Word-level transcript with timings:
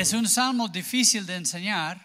Es 0.00 0.14
un 0.14 0.26
salmo 0.26 0.66
difícil 0.66 1.26
de 1.26 1.36
enseñar 1.36 2.00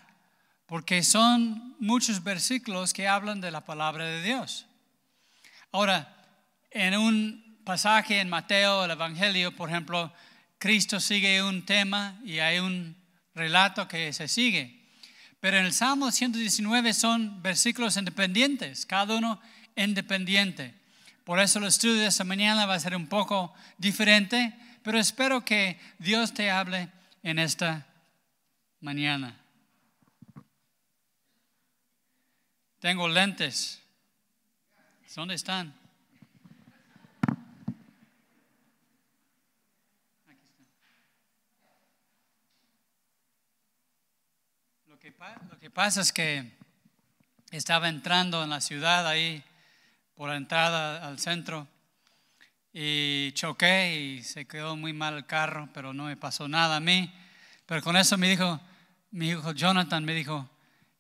porque 0.66 1.02
son 1.02 1.78
muchos 1.80 2.22
versículos 2.22 2.92
que 2.92 3.08
hablan 3.08 3.40
de 3.40 3.52
la 3.52 3.64
palabra 3.64 4.04
de 4.04 4.22
Dios. 4.22 4.66
Ahora, 5.72 6.14
en 6.72 6.98
un 6.98 7.62
pasaje 7.64 8.20
en 8.20 8.28
Mateo, 8.28 8.84
el 8.84 8.92
Evangelio, 8.92 9.56
por 9.56 9.70
ejemplo, 9.70 10.12
Cristo 10.58 11.00
sigue 11.00 11.42
un 11.42 11.66
tema 11.66 12.20
y 12.26 12.40
hay 12.40 12.60
un 12.60 12.98
relato 13.34 13.88
que 13.88 14.12
se 14.12 14.28
sigue. 14.28 14.78
Pero 15.40 15.56
en 15.56 15.66
el 15.66 15.72
Salmo 15.72 16.12
119 16.12 16.94
son 16.94 17.42
versículos 17.42 17.96
independientes, 17.96 18.86
cada 18.86 19.16
uno 19.16 19.40
independiente. 19.78 20.76
Por 21.24 21.40
eso 21.40 21.60
el 21.60 21.66
estudio 21.68 21.96
de 22.02 22.08
esta 22.08 22.26
mañana 22.26 22.66
va 22.66 22.74
a 22.74 22.80
ser 22.82 22.94
un 22.94 23.08
poco 23.08 23.54
diferente, 23.78 24.54
pero 24.84 25.00
espero 25.00 25.46
que 25.46 25.80
Dios 25.98 26.34
te 26.34 26.52
hable 26.52 26.90
en 27.26 27.40
esta 27.40 27.88
mañana. 28.82 29.36
Tengo 32.80 33.08
lentes. 33.08 33.82
¿Dónde 35.16 35.34
están? 35.34 35.74
Lo 44.86 45.00
que, 45.00 45.12
lo 45.50 45.60
que 45.60 45.72
pasa 45.72 46.02
es 46.02 46.14
que 46.14 46.52
estaba 47.50 47.90
entrando 47.90 48.44
en 48.44 48.52
la 48.52 48.62
ciudad 48.62 49.08
ahí 49.08 49.44
por 50.14 50.30
la 50.30 50.36
entrada 50.36 51.08
al 51.08 51.18
centro 51.18 51.68
y 52.78 53.32
choqué 53.32 53.96
y 53.96 54.24
se 54.24 54.44
quedó 54.46 54.76
muy 54.76 54.92
mal 54.92 55.16
el 55.16 55.26
carro, 55.26 55.70
pero 55.74 55.94
no 55.94 56.04
me 56.08 56.18
pasó 56.18 56.50
nada 56.50 56.76
a 56.76 56.80
mí. 56.82 57.10
Pero 57.66 57.82
con 57.82 57.96
eso 57.96 58.18
me 58.18 58.30
dijo, 58.30 58.60
mi 59.12 59.30
hijo 59.30 59.54
Jonathan 59.54 60.04
me 60.04 60.14
dijo, 60.14 60.50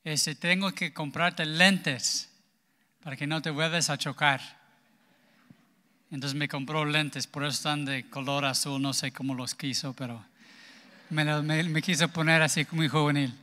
este, 0.05 0.35
tengo 0.35 0.71
que 0.71 0.93
comprarte 0.93 1.45
lentes 1.45 2.31
para 3.03 3.17
que 3.17 3.27
no 3.27 3.41
te 3.41 3.49
vuelvas 3.49 3.89
a 3.89 3.97
chocar. 3.97 4.39
Entonces 6.11 6.39
me 6.39 6.47
compró 6.47 6.85
lentes, 6.85 7.27
por 7.27 7.43
eso 7.43 7.51
están 7.51 7.83
de 7.83 8.09
color 8.09 8.45
azul, 8.45 8.81
no 8.81 8.93
sé 8.93 9.11
cómo 9.11 9.35
los 9.35 9.53
quiso, 9.53 9.93
pero 9.93 10.23
me, 11.09 11.25
me, 11.41 11.61
me 11.63 11.81
quiso 11.81 12.07
poner 12.07 12.41
así 12.41 12.65
muy 12.71 12.87
juvenil. 12.87 13.37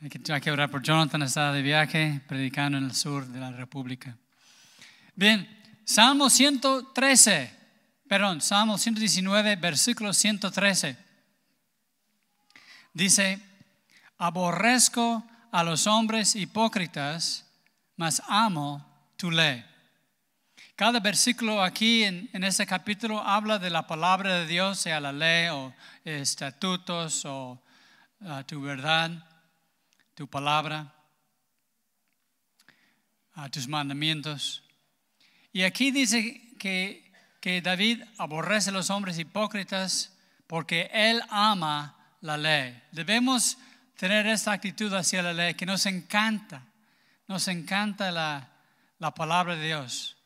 Hay 0.00 0.40
que, 0.40 0.50
orar 0.50 0.70
por 0.70 0.80
Jonathan, 0.80 1.20
está 1.20 1.52
de 1.52 1.60
viaje, 1.60 2.22
predicando 2.26 2.78
en 2.78 2.84
el 2.84 2.94
sur 2.94 3.26
de 3.26 3.40
la 3.40 3.50
República. 3.50 4.16
Bien, 5.18 5.48
Salmo 5.84 6.30
113, 6.30 7.52
perdón, 8.08 8.40
Salmo 8.40 8.78
119, 8.78 9.56
versículo 9.56 10.12
113. 10.12 10.96
Dice, 12.92 13.40
aborrezco 14.16 15.28
a 15.50 15.64
los 15.64 15.88
hombres 15.88 16.36
hipócritas, 16.36 17.44
mas 17.96 18.22
amo 18.28 18.86
tu 19.16 19.32
ley. 19.32 19.64
Cada 20.76 21.00
versículo 21.00 21.64
aquí 21.64 22.04
en, 22.04 22.30
en 22.32 22.44
este 22.44 22.64
capítulo 22.64 23.18
habla 23.18 23.58
de 23.58 23.70
la 23.70 23.88
palabra 23.88 24.36
de 24.36 24.46
Dios, 24.46 24.78
sea 24.78 25.00
la 25.00 25.10
ley 25.10 25.48
o 25.48 25.74
estatutos 26.04 27.24
o 27.24 27.60
uh, 28.20 28.44
tu 28.44 28.62
verdad 28.62 29.10
tu 30.14 30.28
palabra, 30.28 30.94
a 33.32 33.48
tus 33.48 33.66
mandamientos. 33.66 34.67
Y 35.52 35.62
aquí 35.62 35.90
dice 35.90 36.54
que, 36.58 37.10
que 37.40 37.60
David 37.60 38.02
aborrece 38.18 38.70
a 38.70 38.72
los 38.72 38.90
hombres 38.90 39.18
hipócritas 39.18 40.12
porque 40.46 40.90
él 40.92 41.22
ama 41.30 41.96
la 42.20 42.36
ley. 42.36 42.82
Debemos 42.92 43.58
tener 43.96 44.26
esta 44.26 44.52
actitud 44.52 44.92
hacia 44.94 45.22
la 45.22 45.32
ley 45.32 45.54
que 45.54 45.66
nos 45.66 45.86
encanta, 45.86 46.62
nos 47.26 47.48
encanta 47.48 48.10
la, 48.10 48.48
la 48.98 49.14
palabra 49.14 49.56
de 49.56 49.66
Dios, 49.66 50.16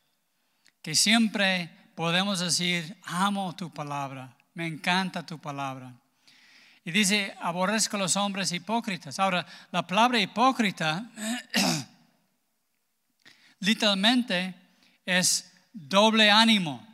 que 0.83 0.95
siempre 0.95 1.71
podemos 1.95 2.41
decir, 2.41 2.97
amo 3.05 3.55
tu 3.55 3.73
palabra, 3.73 4.37
me 4.55 4.67
encanta 4.67 5.25
tu 5.25 5.39
palabra. 5.39 5.93
Y 6.85 6.91
dice, 6.91 7.35
aborrezco 7.41 7.97
a 7.97 8.01
los 8.01 8.17
hombres 8.17 8.51
hipócritas. 8.51 9.19
Ahora, 9.21 9.47
la 9.71 9.87
palabra 9.87 10.19
hipócrita 10.19 11.09
literalmente 13.61 14.55
es 15.07 15.53
doble 15.73 16.31
ánimo. 16.31 16.87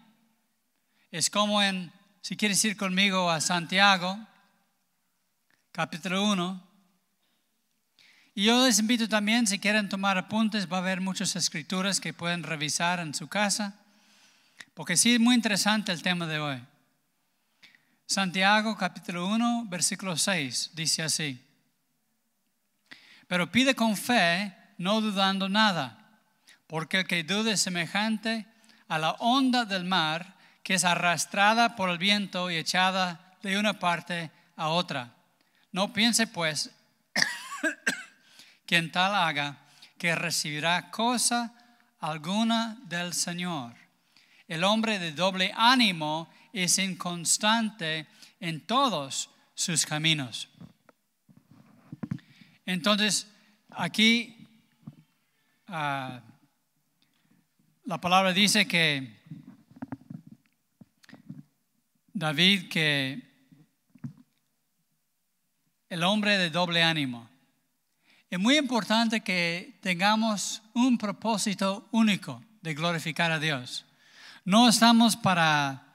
Es 1.10 1.30
como 1.30 1.62
en, 1.62 1.92
si 2.20 2.36
quieres 2.36 2.64
ir 2.64 2.76
conmigo 2.76 3.30
a 3.30 3.41
Santiago, 3.41 4.19
capítulo 5.72 6.24
1. 6.24 6.69
Y 8.34 8.44
yo 8.44 8.64
les 8.64 8.78
invito 8.78 9.08
también, 9.08 9.46
si 9.46 9.58
quieren 9.58 9.88
tomar 9.88 10.16
apuntes, 10.16 10.70
va 10.70 10.76
a 10.76 10.80
haber 10.80 11.00
muchas 11.00 11.34
escrituras 11.34 11.98
que 12.00 12.12
pueden 12.12 12.42
revisar 12.42 13.00
en 13.00 13.14
su 13.14 13.28
casa, 13.28 13.74
porque 14.75 14.96
sí 14.96 15.14
es 15.14 15.20
muy 15.20 15.34
interesante 15.34 15.90
el 15.90 16.02
tema 16.02 16.26
de 16.26 16.38
hoy. 16.38 16.62
Santiago 18.06 18.76
capítulo 18.76 19.26
1, 19.26 19.66
versículo 19.69 20.16
6 20.16 20.70
dice 20.75 21.02
así. 21.02 21.44
Pero 23.26 23.50
pide 23.50 23.75
con 23.75 23.96
fe, 23.96 24.54
no 24.78 25.00
dudando 25.00 25.48
nada, 25.48 25.97
porque 26.69 27.01
el 27.01 27.06
que 27.06 27.25
dude 27.25 27.53
es 27.53 27.61
semejante 27.61 28.47
a 28.87 28.99
la 28.99 29.12
onda 29.12 29.65
del 29.65 29.84
mar 29.84 30.37
que 30.62 30.75
es 30.75 30.84
arrastrada 30.84 31.75
por 31.75 31.89
el 31.89 31.99
viento 31.99 32.51
y 32.51 32.56
echada 32.56 33.37
de 33.43 33.59
una 33.59 33.79
parte 33.79 34.31
a 34.55 34.69
otra. 34.69 35.15
No 35.73 35.93
piense 35.95 36.27
pues 36.27 36.71
quien 38.67 38.93
tal 38.93 39.15
haga 39.15 39.56
que 39.97 40.15
recibirá 40.15 40.91
cosa 40.91 41.55
alguna 42.01 42.77
del 42.83 43.15
Señor. 43.15 43.75
El 44.47 44.62
hombre 44.62 44.99
de 44.99 45.12
doble 45.12 45.53
ánimo 45.56 46.31
es 46.53 46.79
inconstante 46.79 48.06
en 48.41 48.61
todos 48.61 49.31
sus 49.55 49.87
caminos. 49.87 50.49
Entonces, 52.67 53.27
aquí 53.71 54.47
ah, 55.67 56.21
la 57.88 57.99
palabra 57.99 58.34
dice 58.34 58.69
que 58.69 59.16
David, 62.12 62.69
que 62.69 63.22
el 65.88 66.03
hombre 66.03 66.37
de 66.37 66.50
doble 66.50 66.82
ánimo. 66.82 67.26
Es 68.28 68.38
muy 68.38 68.59
importante 68.59 69.22
que 69.22 69.78
tengamos 69.81 70.60
un 70.75 70.99
propósito 70.99 71.88
único 71.90 72.44
de 72.61 72.75
glorificar 72.75 73.32
a 73.32 73.38
Dios. 73.38 73.87
No 74.44 74.69
estamos 74.69 75.17
para 75.17 75.94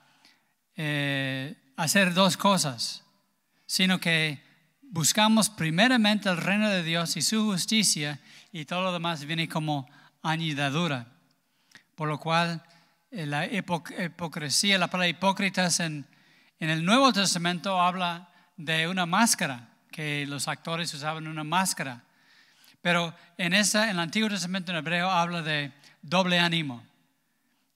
eh, 0.76 1.56
hacer 1.78 2.16
dos 2.16 2.38
cosas, 2.38 3.04
sino 3.68 4.00
que 4.00 4.42
buscamos 4.82 5.48
primeramente 5.48 6.28
el 6.28 6.38
reino 6.38 6.72
de 6.72 6.82
Dios 6.82 7.16
y 7.18 7.22
su 7.22 7.46
justicia 7.46 8.20
y 8.52 8.66
todo 8.66 8.82
lo 8.82 8.94
demás 8.94 9.26
viene 9.26 9.48
como 9.48 9.88
añadidura. 10.24 11.13
Por 11.96 12.08
lo 12.08 12.20
cual 12.20 12.64
eh, 13.12 13.26
la 13.26 13.46
hipocresía, 13.46 14.78
la 14.78 14.88
palabra 14.88 15.08
hipócritas 15.08 15.80
en, 15.80 16.06
en 16.60 16.70
el 16.70 16.84
Nuevo 16.84 17.14
Testamento 17.14 17.80
habla 17.80 18.30
de 18.58 18.88
una 18.88 19.06
máscara, 19.06 19.70
que 19.92 20.26
los 20.26 20.48
actores 20.48 20.94
usaban 20.94 21.28
una 21.28 21.44
máscara. 21.44 22.04
Pero 22.82 23.16
en, 23.38 23.54
esa, 23.54 23.86
en 23.86 23.92
el 23.92 24.00
Antiguo 24.00 24.30
Testamento 24.30 24.72
en 24.72 24.78
hebreo 24.78 25.10
habla 25.10 25.42
de 25.42 25.72
doble 26.02 26.40
ánimo. 26.40 26.84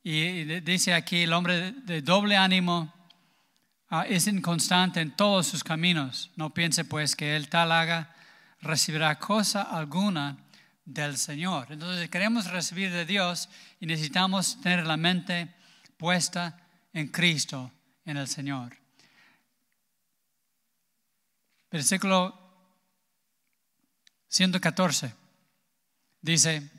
Y 0.04 0.44
dice 0.62 0.94
aquí, 0.94 1.24
el 1.24 1.34
hombre 1.34 1.72
de 1.72 2.02
doble 2.02 2.36
ánimo 2.38 2.94
ah, 3.90 4.06
es 4.08 4.28
inconstante 4.28 5.02
en 5.02 5.12
todos 5.12 5.48
sus 5.48 5.64
caminos. 5.64 6.32
No 6.36 6.54
piense 6.54 6.86
pues 6.86 7.16
que 7.16 7.36
él 7.36 7.50
tal 7.50 7.72
haga, 7.72 8.16
recibirá 8.62 9.20
cosa 9.20 9.62
alguna 9.62 10.38
del 10.88 11.18
Señor. 11.18 11.68
Entonces 11.70 12.10
queremos 12.10 12.50
recibir 12.50 12.92
de 12.92 13.06
Dios 13.06 13.50
y 13.80 13.86
necesitamos 13.86 14.60
tener 14.62 14.88
la 14.88 14.96
mente 14.96 15.54
puesta 15.98 16.58
en 16.94 17.10
Cristo, 17.10 17.72
en 18.06 18.18
el 18.18 18.28
Señor. 18.28 18.76
Versículo 21.70 22.34
114 24.30 25.14
dice, 26.22 26.72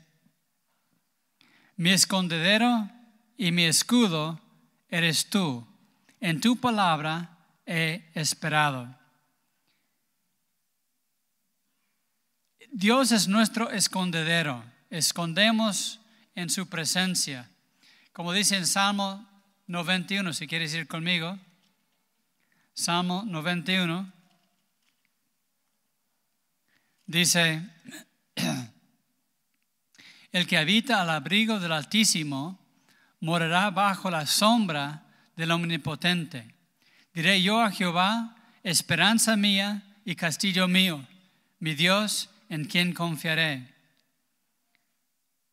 mi 1.75 1.91
escondedero 1.91 2.89
y 3.37 3.51
mi 3.51 3.65
escudo 3.65 4.41
eres 4.89 5.29
tú. 5.29 5.65
En 6.19 6.41
tu 6.41 6.57
palabra 6.57 7.37
he 7.65 8.09
esperado. 8.15 8.98
Dios 12.71 13.11
es 13.11 13.27
nuestro 13.27 13.71
escondedero. 13.71 14.63
Escondemos 14.89 15.99
en 16.35 16.49
su 16.49 16.69
presencia. 16.69 17.49
Como 18.13 18.31
dice 18.31 18.57
en 18.57 18.67
Salmo 18.67 19.27
91, 19.67 20.33
si 20.33 20.47
quieres 20.47 20.73
ir 20.73 20.87
conmigo. 20.87 21.37
Salmo 22.73 23.23
91. 23.25 24.11
Dice, 27.07 27.67
el 30.31 30.45
que 30.45 30.57
habita 30.57 31.01
al 31.01 31.09
abrigo 31.09 31.59
del 31.59 31.71
Altísimo 31.71 32.59
morará 33.19 33.71
bajo 33.71 34.11
la 34.11 34.27
sombra 34.27 35.05
del 35.35 35.51
Omnipotente. 35.51 36.53
Diré 37.13 37.41
yo 37.41 37.61
a 37.61 37.71
Jehová, 37.71 38.35
esperanza 38.61 39.35
mía 39.35 39.83
y 40.05 40.15
castillo 40.15 40.67
mío, 40.67 41.05
mi 41.59 41.73
Dios 41.73 42.29
en 42.49 42.65
quien 42.65 42.93
confiaré. 42.93 43.73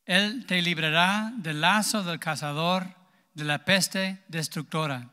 Él 0.04 0.46
te 0.46 0.62
librará 0.62 1.32
del 1.36 1.60
lazo 1.60 2.02
del 2.02 2.18
cazador, 2.18 2.94
de 3.34 3.44
la 3.44 3.64
peste 3.64 4.24
destructora. 4.28 5.10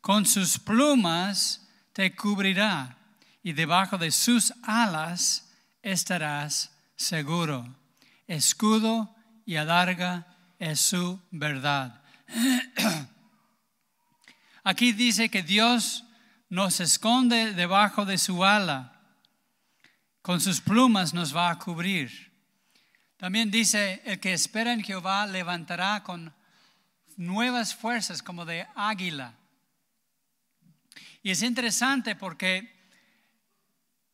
Con 0.00 0.24
sus 0.24 0.58
plumas 0.58 1.68
te 1.92 2.14
cubrirá 2.14 2.96
y 3.42 3.52
debajo 3.52 3.98
de 3.98 4.10
sus 4.10 4.52
alas 4.62 5.52
estarás 5.82 6.70
seguro. 6.96 7.76
Escudo 8.26 9.14
y 9.44 9.56
adarga 9.56 10.26
es 10.58 10.80
su 10.80 11.20
verdad. 11.30 12.02
Aquí 14.64 14.92
dice 14.92 15.28
que 15.28 15.42
Dios 15.42 16.04
nos 16.48 16.80
esconde 16.80 17.52
debajo 17.52 18.04
de 18.04 18.18
su 18.18 18.44
ala. 18.44 18.95
Con 20.26 20.40
sus 20.40 20.60
plumas 20.60 21.14
nos 21.14 21.36
va 21.36 21.50
a 21.50 21.56
cubrir. 21.56 22.32
También 23.16 23.48
dice, 23.48 24.02
el 24.04 24.18
que 24.18 24.32
espera 24.32 24.72
en 24.72 24.82
Jehová 24.82 25.24
levantará 25.24 26.02
con 26.02 26.34
nuevas 27.16 27.76
fuerzas 27.76 28.24
como 28.24 28.44
de 28.44 28.66
águila. 28.74 29.34
Y 31.22 31.30
es 31.30 31.42
interesante 31.42 32.16
porque 32.16 32.74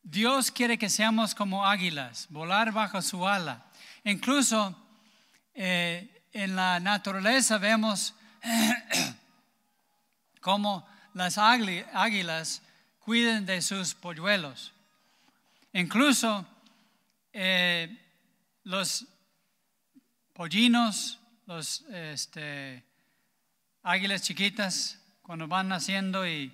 Dios 0.03 0.50
quiere 0.50 0.76
que 0.76 0.91
seamos 0.91 1.35
como 1.35 1.64
águilas, 1.67 2.26
volar 2.29 2.73
bajo 2.73 3.00
su 3.00 3.26
ala. 3.26 3.64
Incluso 4.05 4.76
eh, 5.55 6.26
en 6.35 6.55
la 6.55 6.79
naturaleza 6.79 7.56
vemos 7.56 8.14
cómo 10.43 10.87
las 11.14 11.38
águilas 11.38 12.61
cuiden 12.99 13.47
de 13.47 13.62
sus 13.62 13.94
polluelos. 13.94 14.75
Incluso 15.72 16.46
eh, 17.32 17.98
los 18.64 19.06
pollinos, 20.32 21.20
los 21.46 21.82
este, 21.90 22.84
águilas 23.82 24.22
chiquitas, 24.22 24.98
cuando 25.22 25.48
van 25.48 25.69
naciendo 25.69 26.26
y 26.26 26.52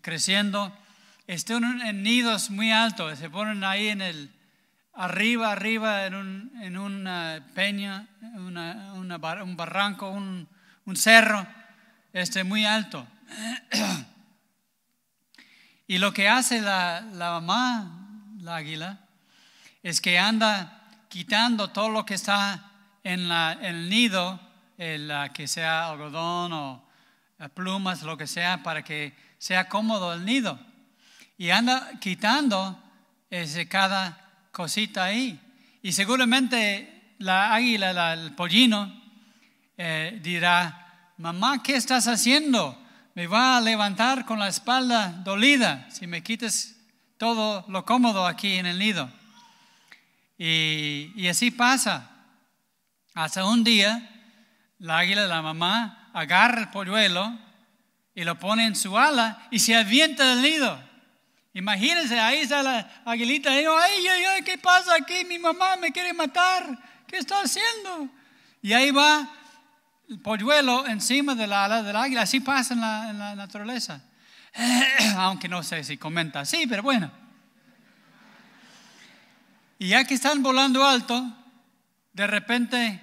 creciendo, 0.00 0.76
están 1.26 1.80
en 1.82 2.02
nidos 2.02 2.50
muy 2.50 2.70
altos, 2.70 3.18
se 3.18 3.28
ponen 3.28 3.64
ahí 3.64 3.88
en 3.88 4.00
el, 4.00 4.30
arriba, 4.96 5.52
arriba, 5.52 6.06
en, 6.06 6.14
un, 6.14 6.52
en 6.62 6.76
una 6.78 7.44
peña, 7.54 8.06
un 8.22 9.56
barranco, 9.56 10.10
un, 10.10 10.48
cerro, 10.94 11.46
este, 12.12 12.44
muy 12.44 12.64
alto. 12.64 13.06
Y 15.88 15.98
lo 15.98 16.12
que 16.12 16.28
hace 16.28 16.60
la, 16.60 17.04
mamá, 17.12 17.95
la 18.46 18.56
águila, 18.56 19.00
es 19.82 20.00
que 20.00 20.18
anda 20.18 20.80
quitando 21.08 21.70
todo 21.70 21.88
lo 21.88 22.06
que 22.06 22.14
está 22.14 22.70
en, 23.02 23.28
la, 23.28 23.52
el 23.60 23.90
nido, 23.90 24.40
el, 24.78 25.12
que 25.34 25.48
sea 25.48 25.90
algodón 25.90 26.52
o 26.52 26.82
plumas, 27.54 28.02
lo 28.02 28.16
que 28.16 28.26
sea, 28.26 28.62
para 28.62 28.82
que 28.82 29.14
sea 29.38 29.68
cómodo 29.68 30.14
el 30.14 30.24
nido 30.24 30.58
y 31.36 31.50
anda 31.50 31.90
quitando 32.00 32.80
ese, 33.30 33.68
cada 33.68 34.46
cosita 34.52 35.04
ahí. 35.04 35.40
Y 35.82 35.92
seguramente 35.92 37.14
la 37.18 37.52
águila, 37.52 38.14
el 38.14 38.32
pollino, 38.34 39.02
eh, 39.76 40.20
dirá, 40.22 41.12
mamá, 41.18 41.62
¿qué 41.62 41.74
estás 41.74 42.06
haciendo? 42.06 42.80
Me 43.14 43.26
va 43.26 43.56
a 43.56 43.60
levantar 43.60 44.24
con 44.24 44.38
la 44.38 44.48
espalda 44.48 45.08
dolida 45.08 45.88
si 45.90 46.06
me 46.06 46.22
quites 46.22 46.75
todo 47.18 47.64
lo 47.68 47.84
cómodo 47.84 48.26
aquí 48.26 48.54
en 48.54 48.66
el 48.66 48.78
nido. 48.78 49.10
Y, 50.38 51.26
así 51.28 51.50
pasa. 51.50 52.10
Hasta 53.14 53.44
un 53.46 53.64
día, 53.64 54.08
la 54.78 54.98
águila, 54.98 55.26
la 55.26 55.40
mamá, 55.40 56.10
agarra 56.12 56.62
el 56.62 56.68
polluelo 56.68 57.38
y 58.14 58.24
lo 58.24 58.38
pone 58.38 58.66
en 58.66 58.76
su 58.76 58.98
ala 58.98 59.48
y 59.50 59.58
se 59.58 59.74
avienta 59.74 60.34
del 60.34 60.42
nido. 60.42 60.78
Imagínense, 61.54 62.20
ahí 62.20 62.40
está 62.40 62.62
la 62.62 63.02
aguilita, 63.06 63.50
y 63.50 63.64
ay, 63.64 64.06
ay, 64.06 64.24
ay, 64.24 64.42
¿qué 64.42 64.58
pasa 64.58 64.94
aquí? 64.94 65.24
Mi 65.24 65.38
mamá 65.38 65.76
me 65.76 65.90
quiere 65.90 66.12
matar, 66.12 66.78
¿qué 67.06 67.16
está 67.16 67.40
haciendo? 67.40 68.10
Y 68.60 68.74
ahí 68.74 68.90
va 68.90 69.26
el 70.08 70.20
polluelo 70.20 70.86
encima 70.86 71.34
del 71.34 71.52
ala 71.52 71.82
del 71.82 71.96
águila, 71.96 72.22
así 72.22 72.40
pasa 72.40 72.74
en 72.74 72.80
la, 72.80 73.34
naturaleza. 73.34 74.02
Aunque 75.16 75.48
no 75.48 75.62
sé 75.62 75.84
si 75.84 75.96
comenta 75.96 76.40
así, 76.40 76.66
pero 76.66 76.82
bueno. 76.82 77.10
Y 79.78 79.88
ya 79.88 80.04
que 80.04 80.14
están 80.14 80.42
volando 80.42 80.86
alto, 80.86 81.24
de 82.12 82.26
repente 82.26 83.00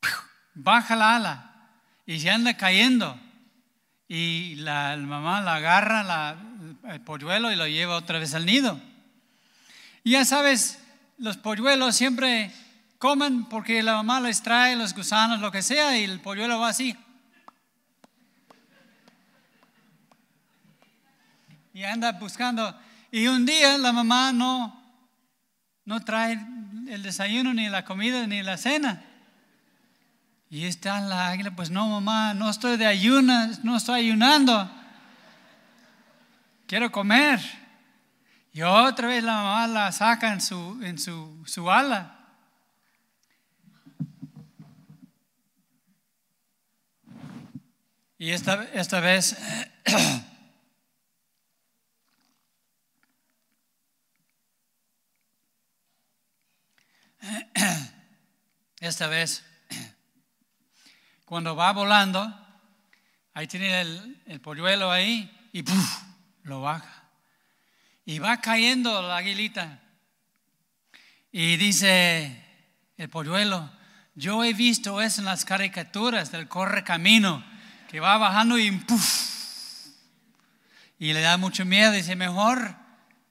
baja 0.54 0.96
la 0.96 1.16
ala 1.16 1.50
y 2.06 2.18
se 2.20 2.30
anda 2.30 2.56
cayendo. 2.56 3.18
Y 4.08 4.56
la, 4.56 4.96
mamá 4.98 5.40
la 5.40 5.56
agarra, 5.56 6.36
el 6.88 7.00
polluelo, 7.00 7.50
y 7.50 7.56
lo 7.56 7.66
lleva 7.66 7.96
otra 7.96 8.18
vez 8.18 8.34
al 8.34 8.44
nido. 8.44 8.78
Y 10.02 10.12
ya 10.12 10.24
sabes, 10.24 10.78
los 11.16 11.38
polluelos 11.38 11.96
siempre 11.96 12.52
comen 12.98 13.44
porque 13.46 13.82
la 13.82 13.94
mamá 13.94 14.20
les 14.20 14.42
trae 14.42 14.76
los 14.76 14.94
gusanos, 14.94 15.40
lo 15.40 15.50
que 15.50 15.62
sea, 15.62 15.96
y 15.98 16.04
el 16.04 16.20
polluelo 16.20 16.60
va 16.60 16.68
así. 16.68 16.96
Y 21.74 21.82
anda 21.82 22.12
buscando. 22.12 22.74
Y 23.10 23.26
un 23.26 23.44
día 23.44 23.76
la 23.78 23.92
mamá 23.92 24.32
no, 24.32 24.80
no 25.84 26.04
trae 26.04 26.38
el 26.88 27.02
desayuno, 27.02 27.52
ni 27.52 27.68
la 27.68 27.84
comida, 27.84 28.28
ni 28.28 28.42
la 28.42 28.56
cena. 28.56 29.02
Y 30.48 30.66
está 30.66 31.00
la 31.00 31.30
águila, 31.30 31.50
pues 31.56 31.70
no, 31.70 31.88
mamá, 31.88 32.32
no 32.32 32.48
estoy 32.48 32.76
de 32.76 32.86
ayunas, 32.86 33.64
no 33.64 33.76
estoy 33.76 34.02
ayunando. 34.02 34.70
Quiero 36.68 36.92
comer. 36.92 37.40
Y 38.52 38.62
otra 38.62 39.08
vez 39.08 39.24
la 39.24 39.32
mamá 39.32 39.66
la 39.66 39.90
saca 39.90 40.32
en 40.32 40.40
su, 40.40 40.80
en 40.84 40.96
su, 40.96 41.42
su 41.44 41.68
ala. 41.72 42.20
Y 48.16 48.30
esta, 48.30 48.62
esta 48.72 49.00
vez 49.00 49.36
esta 58.80 59.06
vez 59.06 59.44
cuando 61.24 61.56
va 61.56 61.72
volando, 61.72 62.32
ahí 63.32 63.46
tiene 63.46 63.80
el, 63.80 64.40
polluelo 64.40 64.90
ahí 64.90 65.30
y 65.52 65.64
lo 66.42 66.60
baja. 66.60 67.08
Y 68.04 68.18
va 68.18 68.40
cayendo 68.40 69.00
la 69.00 69.16
aguilita. 69.16 69.80
Y 71.32 71.56
dice 71.56 72.44
el 72.98 73.08
polluelo, 73.08 73.70
yo 74.14 74.44
he 74.44 74.52
visto 74.52 75.00
eso 75.00 75.22
en 75.22 75.24
las 75.24 75.44
caricaturas 75.44 76.30
del 76.30 76.46
corre 76.46 76.84
camino, 76.84 77.44
que 77.88 78.00
va 78.00 78.18
bajando 78.18 78.58
y 78.58 78.84
Y 80.98 81.12
le 81.12 81.20
da 81.20 81.38
mucho 81.38 81.64
miedo, 81.64 81.90
dice, 81.92 82.14
mejor 82.14 82.76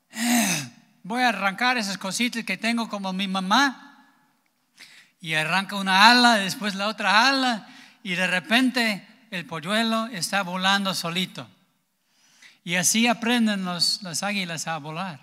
eh, 0.10 0.72
voy 1.04 1.22
a 1.22 1.30
arrancar 1.30 1.78
esas 1.78 1.98
cositas 1.98 2.44
que 2.44 2.58
tengo 2.58 2.90
como 2.90 3.14
mi 3.14 3.28
mamá. 3.28 3.83
Y 5.24 5.36
arranca 5.36 5.78
una 5.78 6.12
ala, 6.12 6.36
después 6.36 6.76
la 6.76 6.90
otra 6.90 7.30
ala, 7.30 7.66
y 8.04 8.16
de 8.16 8.28
repente 8.28 9.08
el 9.32 9.46
polluelo 9.46 10.08
está 10.08 10.44
volando 10.44 10.94
solito. 10.94 11.48
Y 12.66 12.76
así 12.76 13.08
aprenden 13.08 13.64
los, 13.64 14.04
las 14.04 14.22
águilas 14.22 14.68
a 14.68 14.78
volar. 14.80 15.22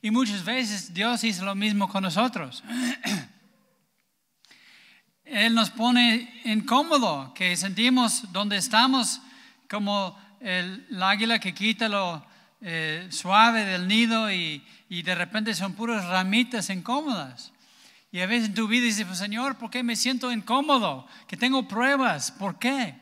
Y 0.00 0.10
muchas 0.10 0.46
veces 0.46 0.94
Dios 0.94 1.24
hizo 1.24 1.44
lo 1.44 1.54
mismo 1.54 1.90
con 1.90 2.04
nosotros. 2.04 2.64
Él 5.26 5.54
nos 5.54 5.68
pone 5.68 6.40
incómodo, 6.46 7.34
que 7.34 7.54
sentimos 7.54 8.32
donde 8.32 8.56
estamos 8.56 9.20
como 9.68 10.18
el, 10.40 10.86
águila 11.02 11.38
que 11.38 11.52
quita 11.52 11.90
lo 11.90 12.24
eh, 12.62 13.08
suave 13.10 13.66
del 13.66 13.88
nido 13.88 14.32
y, 14.32 14.66
y 14.88 15.02
de 15.02 15.14
repente 15.14 15.52
son 15.52 15.74
puras 15.74 16.06
ramitas 16.06 16.70
incómodas. 16.70 17.52
Y 18.10 18.20
a 18.20 18.26
veces 18.26 18.48
en 18.48 18.54
tu 18.54 18.68
vida 18.68 18.84
dices, 18.84 19.06
pues, 19.06 19.18
Señor, 19.18 19.56
¿por 19.56 19.70
qué 19.70 19.82
me 19.82 19.96
siento 19.96 20.32
incómodo? 20.32 21.06
Que 21.26 21.36
tengo 21.36 21.68
pruebas, 21.68 22.30
¿por 22.32 22.58
qué? 22.58 22.94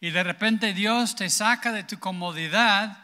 y 0.00 0.10
de 0.10 0.22
repente 0.22 0.72
Dios 0.72 1.16
te 1.16 1.30
saca 1.30 1.72
de 1.72 1.84
tu 1.84 1.98
comodidad 1.98 2.98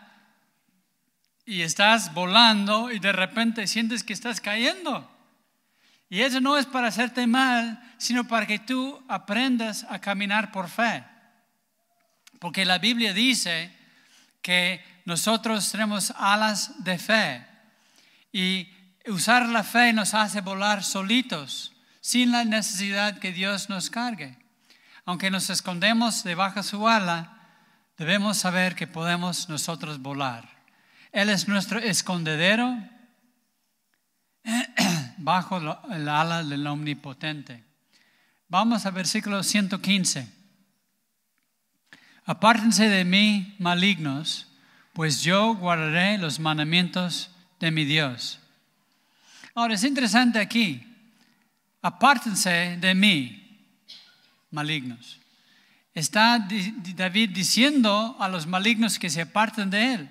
y 1.44 1.62
estás 1.62 2.12
volando 2.14 2.90
y 2.90 2.98
de 2.98 3.12
repente 3.12 3.66
sientes 3.66 4.04
que 4.04 4.12
estás 4.12 4.40
cayendo. 4.40 5.10
Y 6.08 6.20
eso 6.20 6.40
no 6.40 6.58
es 6.58 6.66
para 6.66 6.88
hacerte 6.88 7.26
mal, 7.26 7.82
sino 7.96 8.28
para 8.28 8.46
que 8.46 8.58
tú 8.58 9.02
aprendas 9.08 9.86
a 9.88 9.98
caminar 10.00 10.52
por 10.52 10.68
fe. 10.68 11.02
Porque 12.38 12.64
la 12.64 12.78
Biblia 12.78 13.14
dice 13.14 13.74
que 14.42 14.84
nosotros 15.06 15.72
tenemos 15.72 16.12
alas 16.16 16.84
de 16.84 16.98
fe 16.98 17.46
y 18.30 18.68
usar 19.08 19.48
la 19.48 19.64
fe 19.64 19.92
nos 19.92 20.14
hace 20.14 20.40
volar 20.40 20.84
solitos, 20.84 21.72
sin 22.00 22.32
la 22.32 22.44
necesidad 22.44 23.18
que 23.18 23.32
Dios 23.32 23.68
nos 23.68 23.90
cargue. 23.90 24.36
Aunque 25.04 25.30
nos 25.30 25.50
escondemos 25.50 26.22
debajo 26.24 26.60
de 26.60 26.62
su 26.62 26.88
ala, 26.88 27.38
debemos 27.98 28.38
saber 28.38 28.74
que 28.74 28.86
podemos 28.86 29.48
nosotros 29.48 30.00
volar. 30.00 30.48
Él 31.10 31.28
es 31.28 31.48
nuestro 31.48 31.78
escondedero 31.78 32.76
bajo 35.18 35.58
el 35.90 36.08
ala 36.08 36.42
del 36.42 36.66
Omnipotente. 36.66 37.64
Vamos 38.48 38.86
al 38.86 38.92
versículo 38.92 39.42
115. 39.42 40.28
Apártense 42.24 42.88
de 42.88 43.04
mí, 43.04 43.56
malignos, 43.58 44.48
pues 44.92 45.22
yo 45.22 45.54
guardaré 45.54 46.18
los 46.18 46.38
mandamientos 46.38 47.30
de 47.58 47.70
mi 47.70 47.84
Dios. 47.84 48.41
Ahora 49.54 49.74
es 49.74 49.84
interesante 49.84 50.38
aquí. 50.38 50.82
Apártense 51.82 52.78
de 52.80 52.94
mí, 52.94 53.66
malignos. 54.50 55.18
Está 55.94 56.38
David 56.96 57.30
diciendo 57.30 58.16
a 58.18 58.28
los 58.28 58.46
malignos 58.46 58.98
que 58.98 59.10
se 59.10 59.22
aparten 59.22 59.68
de 59.68 59.94
él. 59.94 60.10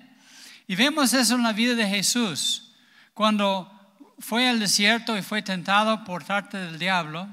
Y 0.68 0.76
vemos 0.76 1.12
eso 1.12 1.34
en 1.34 1.42
la 1.42 1.52
vida 1.52 1.74
de 1.74 1.88
Jesús. 1.88 2.72
Cuando 3.14 3.68
fue 4.18 4.48
al 4.48 4.60
desierto 4.60 5.16
y 5.16 5.22
fue 5.22 5.42
tentado 5.42 6.04
por 6.04 6.24
parte 6.24 6.56
del 6.56 6.78
diablo, 6.78 7.28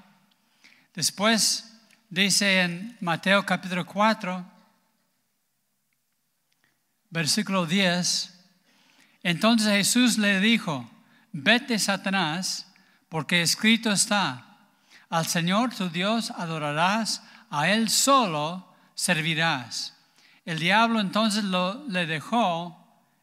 después 0.96 1.80
dice 2.10 2.62
en 2.62 2.98
Mateo 3.02 3.46
capítulo 3.46 3.86
4, 3.86 4.44
versículo 7.12 7.68
10, 7.68 8.36
entonces 9.22 9.68
Jesús 9.68 10.18
le 10.18 10.40
dijo, 10.40 10.90
vete 11.32 11.80
Satanás, 11.80 12.72
porque 13.10 13.42
escrito 13.42 13.92
está, 13.92 14.58
al 15.10 15.26
Señor 15.26 15.74
tu 15.74 15.90
Dios 15.90 16.32
adorarás, 16.32 17.24
a 17.50 17.70
Él 17.70 17.90
solo 17.90 18.74
servirás. 18.94 19.96
El 20.46 20.60
diablo 20.60 21.00
entonces 21.00 21.44
lo, 21.44 21.88
le 21.88 22.06
dejó 22.06 22.76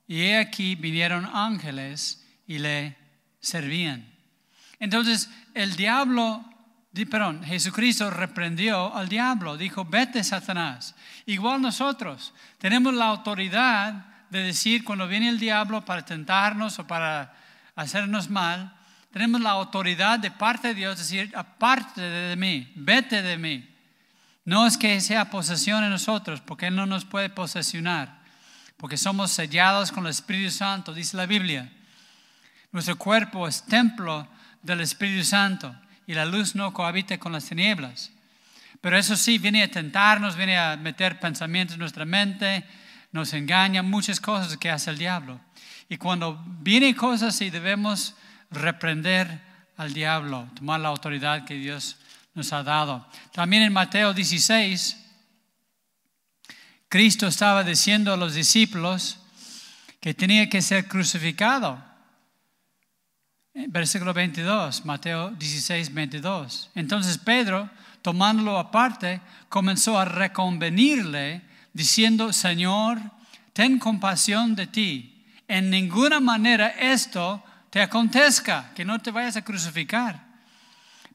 y 0.07 0.23
he 0.23 0.39
aquí 0.39 0.75
vinieron 0.75 1.27
ángeles 1.33 2.25
y 2.47 2.59
le 2.59 2.97
servían. 3.41 4.07
Entonces 4.79 5.31
el 5.55 5.77
diablo, 5.77 6.45
perdón, 7.11 7.43
Jesucristo 7.45 8.11
reprendió 8.11 8.95
al 8.95 9.09
diablo, 9.09 9.57
dijo, 9.57 9.85
vete 9.85 10.23
Satanás. 10.25 10.95
Igual 11.27 11.63
nosotros 11.63 12.35
tenemos 12.59 12.95
la 12.95 13.07
autoridad 13.07 14.07
de 14.31 14.43
decir 14.43 14.85
cuando 14.85 15.07
viene 15.07 15.29
el 15.29 15.39
diablo 15.39 15.85
para 15.85 16.05
tentarnos 16.05 16.79
o 16.79 16.87
para 16.87 17.33
hacernos 17.77 18.29
mal, 18.29 18.77
tenemos 19.13 19.41
la 19.41 19.51
autoridad 19.51 20.19
de 20.19 20.31
parte 20.31 20.69
de 20.69 20.75
Dios 20.75 20.97
de 20.97 21.03
decir, 21.03 21.33
aparte 21.37 22.01
de 22.01 22.37
mí, 22.37 22.73
vete 22.75 23.23
de 23.23 23.39
mí. 23.39 23.69
No 24.45 24.67
es 24.67 24.77
que 24.77 25.01
sea 25.01 25.31
posesión 25.31 25.85
en 25.85 25.91
nosotros, 25.91 26.41
porque 26.41 26.67
Él 26.67 26.77
no 26.77 26.87
nos 26.87 27.05
puede 27.05 27.31
posesionar 27.31 28.27
porque 28.77 28.97
somos 28.97 29.33
sellados 29.33 29.91
con 29.91 30.05
el 30.05 30.11
Espíritu 30.11 30.51
Santo, 30.51 30.93
dice 30.93 31.17
la 31.17 31.27
Biblia. 31.27 31.71
Nuestro 32.73 32.97
cuerpo 32.97 33.49
es 33.49 33.65
templo 33.65 34.29
del 34.63 34.81
Espíritu 34.81 35.25
Santo 35.25 35.75
y 36.07 36.15
la 36.15 36.27
luz 36.27 36.55
no 36.55 36.73
cohabita 36.73 37.19
con 37.19 37.33
las 37.33 37.47
tinieblas. 37.47 38.13
Pero 38.81 38.99
eso 38.99 39.17
sí, 39.17 39.39
viene 39.39 39.63
a 39.63 39.71
tentarnos, 39.71 40.37
viene 40.37 40.59
a 40.59 40.77
meter 40.77 41.19
pensamientos 41.19 41.75
en 41.75 41.81
nuestra 41.81 42.05
mente, 42.05 42.65
nos 43.13 43.33
engaña, 43.33 43.83
muchas 43.83 44.21
cosas 44.21 44.57
que 44.59 44.71
hace 44.71 44.91
el 44.91 44.99
diablo. 44.99 45.41
Y 45.89 45.97
cuando 45.97 46.43
vienen 46.61 46.95
cosas 46.95 47.35
así, 47.35 47.51
debemos 47.51 48.15
reprender 48.51 49.41
al 49.77 49.93
diablo, 49.93 50.49
tomar 50.55 50.81
la 50.81 50.89
autoridad 50.89 51.45
que 51.45 51.55
Dios 51.55 51.97
nos 52.35 52.53
ha 52.53 52.63
dado. 52.63 53.07
También 53.33 53.63
en 53.63 53.73
Mateo 53.73 54.13
16, 54.13 54.97
Cristo 56.89 57.27
estaba 57.27 57.63
diciendo 57.63 58.13
a 58.13 58.17
los 58.17 58.35
discípulos 58.35 59.19
que 60.01 60.15
tenía 60.15 60.49
que 60.49 60.63
ser 60.63 60.87
crucificado. 60.87 61.83
Versículo 63.69 64.13
22, 64.13 64.85
Mateo 64.85 65.31
16, 65.31 65.93
22. 65.95 66.71
Entonces 66.75 67.17
Pedro, 67.19 67.71
tomándolo 68.03 68.59
aparte, 68.59 69.21
comenzó 69.49 69.99
a 69.99 70.05
reconvenirle, 70.05 71.43
diciendo, 71.73 72.33
Señor, 72.33 73.01
ten 73.53 73.79
compasión 73.79 74.55
de 74.55 74.67
ti. 74.67 75.16
En 75.49 75.71
ninguna 75.71 76.21
manera 76.21 76.69
esto 76.69 77.43
te 77.71 77.81
acontezca, 77.81 78.73
que 78.75 78.85
no 78.85 78.99
te 78.99 79.11
vayas 79.11 79.37
a 79.37 79.45
crucificar. 79.45 80.25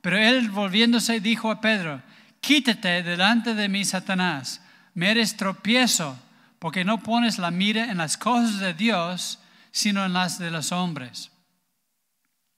Pero 0.01 0.17
él 0.17 0.49
volviéndose 0.49 1.19
dijo 1.19 1.51
a 1.51 1.61
Pedro, 1.61 2.01
quítate 2.39 3.03
delante 3.03 3.53
de 3.53 3.69
mí, 3.69 3.85
Satanás 3.85 4.61
me 4.93 5.11
eres 5.11 5.37
tropiezo 5.37 6.17
porque 6.59 6.83
no 6.83 7.01
pones 7.01 7.37
la 7.39 7.51
mira 7.51 7.85
en 7.85 7.97
las 7.97 8.17
cosas 8.17 8.59
de 8.59 8.73
Dios, 8.73 9.39
sino 9.71 10.05
en 10.05 10.13
las 10.13 10.37
de 10.37 10.51
los 10.51 10.71
hombres. 10.71 11.31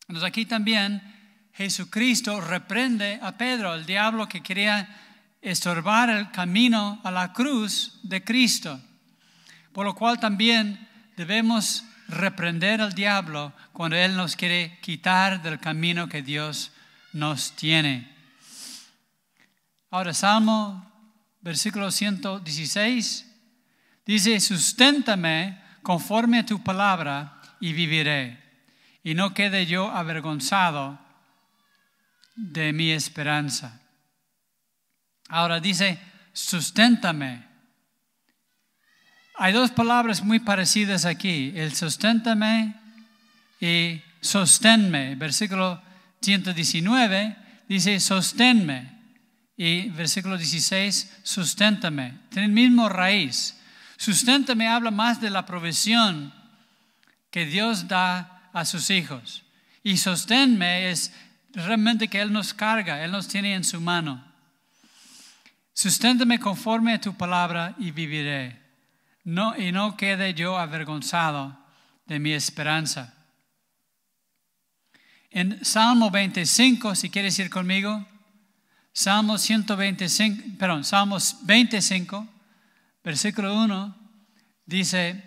Entonces 0.08 0.28
aquí 0.28 0.46
también 0.46 1.02
Jesucristo 1.54 2.42
reprende 2.42 3.20
a 3.22 3.38
Pedro, 3.38 3.74
el 3.76 3.86
diablo 3.86 4.28
que 4.28 4.42
quería 4.42 4.90
estorbar 5.42 6.10
el 6.10 6.32
camino 6.32 7.00
a 7.04 7.12
la 7.12 7.32
cruz 7.32 8.00
de 8.04 8.24
Cristo. 8.24 8.82
Por 9.72 9.86
lo 9.86 9.96
cual 9.96 10.20
también 10.20 10.88
debemos 11.16 11.84
reprender 12.08 12.82
al 12.82 12.94
diablo 12.94 13.54
cuando 13.72 13.96
Él 13.96 14.16
nos 14.16 14.36
quiere 14.36 14.80
quitar 14.82 15.42
del 15.42 15.60
camino 15.60 16.08
que 16.08 16.22
Dios 16.22 16.72
nos 17.14 17.56
tiene. 17.56 18.12
Ahora, 19.90 20.14
Salmo 20.14 20.92
versículo 21.44 21.92
116, 21.92 23.30
dice, 24.06 24.40
susténtame 24.40 25.62
conforme 25.84 26.40
a 26.40 26.46
tu 26.46 26.64
palabra 26.64 27.42
y 27.60 27.74
viviré, 27.74 28.42
y 29.04 29.14
no 29.14 29.34
quede 29.34 29.66
yo 29.66 29.92
avergonzado 29.92 30.98
de 32.36 32.72
mi 32.72 32.92
esperanza. 32.92 33.82
Ahora 35.28 35.60
dice, 35.60 36.00
susténtame. 36.32 37.53
Hay 39.36 39.52
dos 39.52 39.72
palabras 39.72 40.24
muy 40.24 40.40
parecidas 40.40 41.06
aquí, 41.06 41.54
el 41.56 41.76
susténtame 41.76 42.76
y 43.60 44.02
sosténme. 44.22 45.16
Versículo 45.16 45.82
119 46.22 47.36
dice, 47.68 48.00
sosténme. 48.00 48.94
Y 49.58 49.90
versículo 49.90 50.38
16, 50.38 51.20
susténtame. 51.24 52.14
Tiene 52.30 52.48
el 52.48 52.54
mismo 52.54 52.90
raíz. 52.90 53.58
Susténtame 53.98 54.68
habla 54.68 54.92
más 54.92 55.22
de 55.22 55.30
la 55.30 55.46
provisión 55.46 56.34
que 57.32 57.46
Dios 57.46 57.88
da 57.88 58.50
a 58.54 58.66
sus 58.66 58.90
hijos. 58.90 59.44
Y 59.84 59.98
sosténme 59.98 60.90
es 60.90 61.12
realmente 61.54 62.08
que 62.08 62.22
Él 62.22 62.32
nos 62.32 62.54
carga, 62.54 63.04
Él 63.04 63.12
nos 63.12 63.28
tiene 63.28 63.54
en 63.56 63.64
su 63.64 63.82
mano. 63.82 64.24
Susténtame 65.74 66.40
conforme 66.40 66.94
a 66.94 67.02
tu 67.02 67.16
palabra 67.16 67.76
y 67.80 67.92
viviré. 67.92 68.63
No, 69.24 69.58
y 69.58 69.72
no 69.72 69.96
quede 69.96 70.34
yo 70.34 70.58
avergonzado 70.58 71.58
de 72.06 72.20
mi 72.20 72.34
esperanza. 72.34 73.14
En 75.30 75.64
Salmo 75.66 76.12
25, 76.12 76.94
si 76.96 77.10
quieres 77.10 77.40
ir 77.40 77.50
conmigo, 77.50 78.06
Salmo 78.92 79.38
125, 79.38 80.58
perdón, 80.60 80.84
Salmos 80.84 81.38
25, 81.44 82.28
versículo 83.04 83.58
1, 83.64 83.96
dice, 84.66 85.24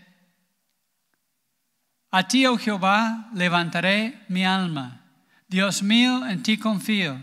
A 2.13 2.29
ti, 2.29 2.47
oh 2.47 2.57
Jehová, 2.57 3.29
levantaré 3.35 4.23
mi 4.29 4.45
alma. 4.45 5.01
Dios 5.49 5.83
mío, 5.83 6.27
en 6.27 6.43
ti 6.43 6.59
confío. 6.59 7.19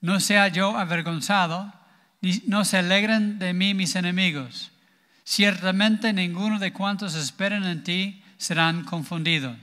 No 0.00 0.20
sea 0.20 0.48
yo 0.48 0.78
avergonzado, 0.78 1.74
ni 2.22 2.42
no 2.46 2.64
se 2.64 2.78
alegren 2.78 3.38
de 3.38 3.52
mí 3.52 3.74
mis 3.74 3.96
enemigos. 3.96 4.72
Ciertamente 5.28 6.14
ninguno 6.14 6.58
de 6.58 6.72
cuantos 6.72 7.14
esperan 7.14 7.64
en 7.64 7.84
ti 7.84 8.22
serán 8.38 8.84
confundidos. 8.84 9.58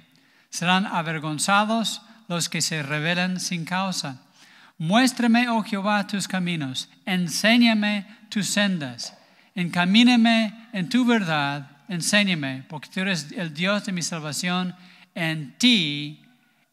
Serán 0.51 0.85
avergonzados 0.85 2.03
los 2.27 2.49
que 2.49 2.61
se 2.61 2.83
rebelan 2.83 3.39
sin 3.39 3.65
causa. 3.65 4.21
Muéstrame, 4.77 5.49
oh 5.49 5.63
Jehová, 5.63 6.05
tus 6.05 6.27
caminos, 6.27 6.87
enséñame 7.07 8.05
tus 8.29 8.45
sendas. 8.45 9.17
encamíname 9.55 10.53
en 10.71 10.87
tu 10.87 11.03
verdad, 11.03 11.71
enséñame, 11.87 12.63
porque 12.69 12.89
tú 12.89 12.99
eres 12.99 13.31
el 13.31 13.51
Dios 13.51 13.85
de 13.85 13.91
mi 13.91 14.03
salvación, 14.03 14.75
en 15.15 15.57
ti 15.57 16.21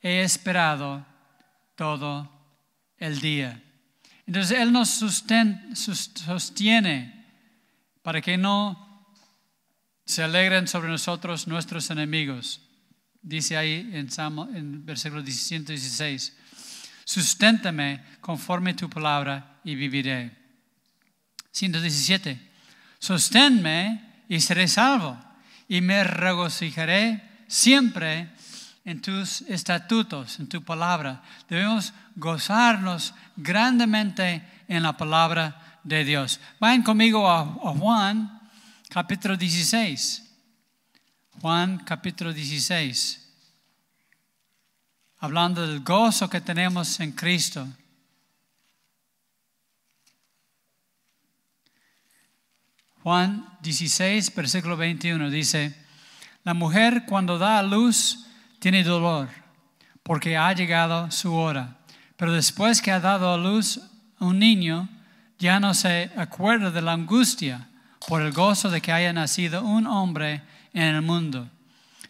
he 0.03 0.21
esperado 0.21 1.07
todo 1.77 2.31
el 2.99 3.21
día. 3.21 3.59
Entonces 4.27 4.59
Él 4.59 4.71
nos 4.71 4.91
sostiene 4.91 5.63
para 8.03 8.21
que 8.21 8.37
no 8.37 8.93
se 10.05 10.23
alegren 10.23 10.69
sobre 10.69 10.89
nosotros 10.89 11.47
nuestros 11.47 11.91
enemigos. 11.91 12.61
Dice 13.23 13.57
ahí 13.57 13.89
en, 13.93 14.11
Salmo, 14.11 14.49
en 14.53 14.85
versículo 14.85 15.25
116, 15.25 16.37
susténtame 17.05 18.05
conforme 18.21 18.75
tu 18.75 18.91
palabra 18.91 19.61
y 19.65 19.77
viviré. 19.77 20.37
117, 21.53 22.41
sosténme 22.99 24.25
y 24.29 24.41
seré 24.41 24.67
salvo 24.67 25.19
y 25.69 25.81
me 25.81 26.03
regocijaré 26.03 27.23
siempre 27.47 28.31
en 28.85 29.01
tus 29.01 29.43
estatutos, 29.43 30.41
en 30.41 30.49
tu 30.49 30.65
palabra. 30.65 31.23
Debemos 31.49 31.93
gozarnos 32.17 33.15
grandemente 33.37 34.43
en 34.67 34.83
la 34.83 34.97
palabra 34.97 35.62
de 35.85 36.05
Dios. 36.05 36.41
Vayan 36.59 36.83
conmigo 36.83 37.29
a, 37.29 37.45
Juan 37.45 38.41
capítulo 38.89 39.37
16. 39.37 40.23
Juan 41.41 41.79
capítulo 41.79 42.33
16. 42.33 43.19
Hablando 45.19 45.67
del 45.67 45.81
gozo 45.81 46.29
que 46.29 46.41
tenemos 46.41 46.99
en 47.01 47.13
Cristo. 47.13 47.67
Juan 53.03 53.59
16, 53.61 54.33
versículo 54.35 54.77
21 54.77 55.29
dice, 55.29 55.77
la 56.45 56.55
mujer 56.55 57.05
cuando 57.07 57.37
da 57.37 57.59
a 57.59 57.63
luz 57.63 58.27
tiene 58.61 58.85
dolor 58.85 59.29
porque 60.03 60.37
ha 60.37 60.53
llegado 60.53 61.11
su 61.11 61.35
hora, 61.35 61.79
pero 62.17 62.33
después 62.33 62.81
que 62.81 62.91
ha 62.91 63.01
dado 63.01 63.33
a 63.33 63.37
luz 63.37 63.81
un 64.19 64.39
niño, 64.39 64.89
ya 65.43 65.59
no 65.59 65.75
se 65.75 66.09
acuerda 66.17 66.71
de 66.71 66.81
la 66.81 66.93
angustia 66.93 67.67
por 68.07 68.23
el 68.23 68.33
gozo 68.33 68.71
de 68.71 68.81
que 68.81 68.93
haya 68.93 69.13
nacido 69.13 69.65
un 69.65 69.89
hombre 69.89 70.41
en 70.73 70.85
el 70.85 71.03
mundo. 71.03 71.51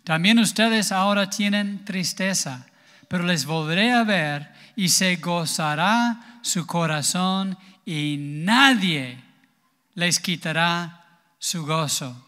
También 0.04 0.38
ustedes 0.38 0.92
ahora 0.92 1.30
tienen 1.30 1.82
tristeza, 1.86 2.66
pero 3.08 3.24
les 3.24 3.46
volveré 3.46 3.90
a 3.92 4.04
ver 4.04 4.52
y 4.76 4.90
se 4.90 5.16
gozará 5.16 6.40
su 6.42 6.66
corazón 6.66 7.56
y 7.86 8.18
nadie 8.18 9.18
les 9.94 10.20
quitará 10.20 11.20
su 11.38 11.64
gozo. 11.64 12.26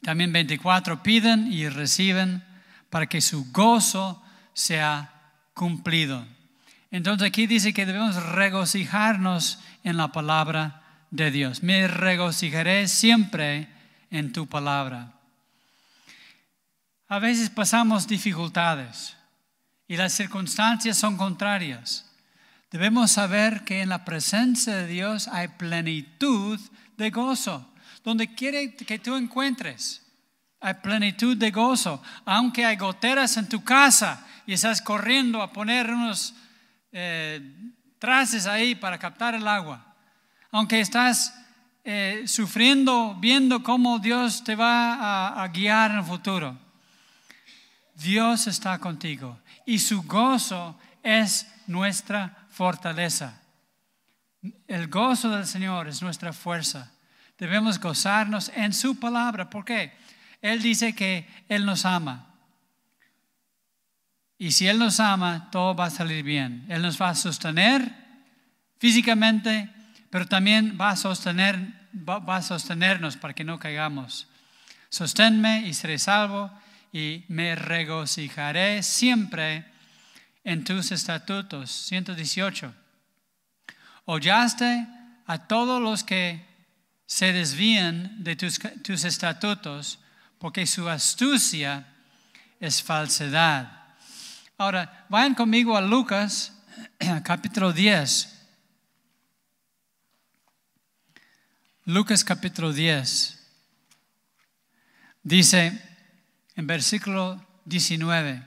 También 0.00 0.32
24, 0.32 1.02
piden 1.02 1.52
y 1.52 1.68
reciben 1.68 2.44
para 2.88 3.08
que 3.08 3.20
su 3.20 3.50
gozo 3.50 4.22
sea 4.52 5.12
cumplido. 5.54 6.24
Entonces 6.94 7.26
aquí 7.26 7.48
dice 7.48 7.74
que 7.74 7.86
debemos 7.86 8.14
regocijarnos 8.24 9.58
en 9.82 9.96
la 9.96 10.12
palabra 10.12 10.80
de 11.10 11.32
Dios. 11.32 11.60
Me 11.60 11.88
regocijaré 11.88 12.86
siempre 12.86 13.68
en 14.12 14.32
tu 14.32 14.46
palabra. 14.46 15.12
A 17.08 17.18
veces 17.18 17.50
pasamos 17.50 18.06
dificultades 18.06 19.16
y 19.88 19.96
las 19.96 20.12
circunstancias 20.12 20.96
son 20.96 21.16
contrarias. 21.16 22.08
Debemos 22.70 23.10
saber 23.10 23.64
que 23.64 23.82
en 23.82 23.88
la 23.88 24.04
presencia 24.04 24.76
de 24.76 24.86
Dios 24.86 25.26
hay 25.26 25.48
plenitud 25.48 26.60
de 26.96 27.10
gozo. 27.10 27.74
Donde 28.04 28.36
quiere 28.36 28.76
que 28.76 29.00
tú 29.00 29.16
encuentres, 29.16 30.06
hay 30.60 30.74
plenitud 30.74 31.36
de 31.36 31.50
gozo. 31.50 32.00
Aunque 32.24 32.64
hay 32.64 32.76
goteras 32.76 33.36
en 33.36 33.48
tu 33.48 33.64
casa 33.64 34.24
y 34.46 34.52
estás 34.52 34.80
corriendo 34.80 35.42
a 35.42 35.52
poner 35.52 35.90
unos 35.90 36.36
eh, 36.94 37.42
traces 37.98 38.46
ahí 38.46 38.74
para 38.74 38.98
captar 38.98 39.34
el 39.34 39.46
agua. 39.48 39.84
Aunque 40.52 40.78
estás 40.80 41.34
eh, 41.82 42.22
sufriendo, 42.26 43.16
viendo 43.18 43.62
cómo 43.62 43.98
Dios 43.98 44.44
te 44.44 44.54
va 44.54 45.42
a 45.42 45.48
guiar 45.48 45.90
en 45.90 45.98
el 45.98 46.04
futuro. 46.04 46.56
Dios 47.96 48.46
está 48.46 48.78
contigo 48.78 49.38
y 49.66 49.78
su 49.80 50.02
gozo 50.04 50.78
es 51.02 51.46
nuestra 51.66 52.46
fortaleza. 52.48 53.40
El 54.68 54.88
gozo 54.88 55.30
del 55.30 55.46
Señor 55.46 55.88
es 55.88 56.00
nuestra 56.00 56.32
fuerza. 56.32 56.92
Debemos 57.38 57.80
gozarnos 57.80 58.52
en 58.54 58.72
su 58.72 59.00
palabra. 59.00 59.50
¿Por 59.50 59.64
qué? 59.64 59.92
Él 60.40 60.62
dice 60.62 60.94
que 60.94 61.26
Él 61.48 61.66
nos 61.66 61.84
ama. 61.84 62.33
Y 64.38 64.52
si 64.52 64.66
Él 64.66 64.78
nos 64.78 65.00
ama, 65.00 65.50
todo 65.50 65.74
va 65.74 65.86
a 65.86 65.90
salir 65.90 66.24
bien. 66.24 66.64
Él 66.68 66.82
nos 66.82 67.00
va 67.00 67.10
a 67.10 67.14
sostener 67.14 67.90
físicamente, 68.78 69.70
pero 70.10 70.26
también 70.26 70.76
va 70.80 70.90
a, 70.90 70.96
sostener, 70.96 71.58
va 71.94 72.36
a 72.36 72.42
sostenernos 72.42 73.16
para 73.16 73.34
que 73.34 73.44
no 73.44 73.58
caigamos. 73.58 74.26
Sosténme 74.88 75.66
y 75.66 75.74
seré 75.74 75.98
salvo 75.98 76.50
y 76.92 77.24
me 77.28 77.56
regocijaré 77.56 78.82
siempre 78.82 79.64
en 80.44 80.62
tus 80.62 80.92
estatutos. 80.92 81.70
118. 81.70 82.72
Hollaste 84.04 84.86
a 85.26 85.38
todos 85.48 85.82
los 85.82 86.04
que 86.04 86.46
se 87.06 87.32
desvían 87.32 88.22
de 88.22 88.36
tus 88.36 89.04
estatutos, 89.04 89.98
porque 90.38 90.66
su 90.66 90.88
astucia 90.88 91.86
es 92.60 92.82
falsedad. 92.82 93.83
Ahora, 94.56 95.06
vayan 95.08 95.34
conmigo 95.34 95.76
a 95.76 95.80
Lucas, 95.80 96.52
capítulo 97.24 97.72
10. 97.72 98.30
Lucas 101.86 102.22
capítulo 102.22 102.72
10. 102.72 103.40
Dice 105.24 105.82
en 106.54 106.66
versículo 106.68 107.44
19. 107.64 108.44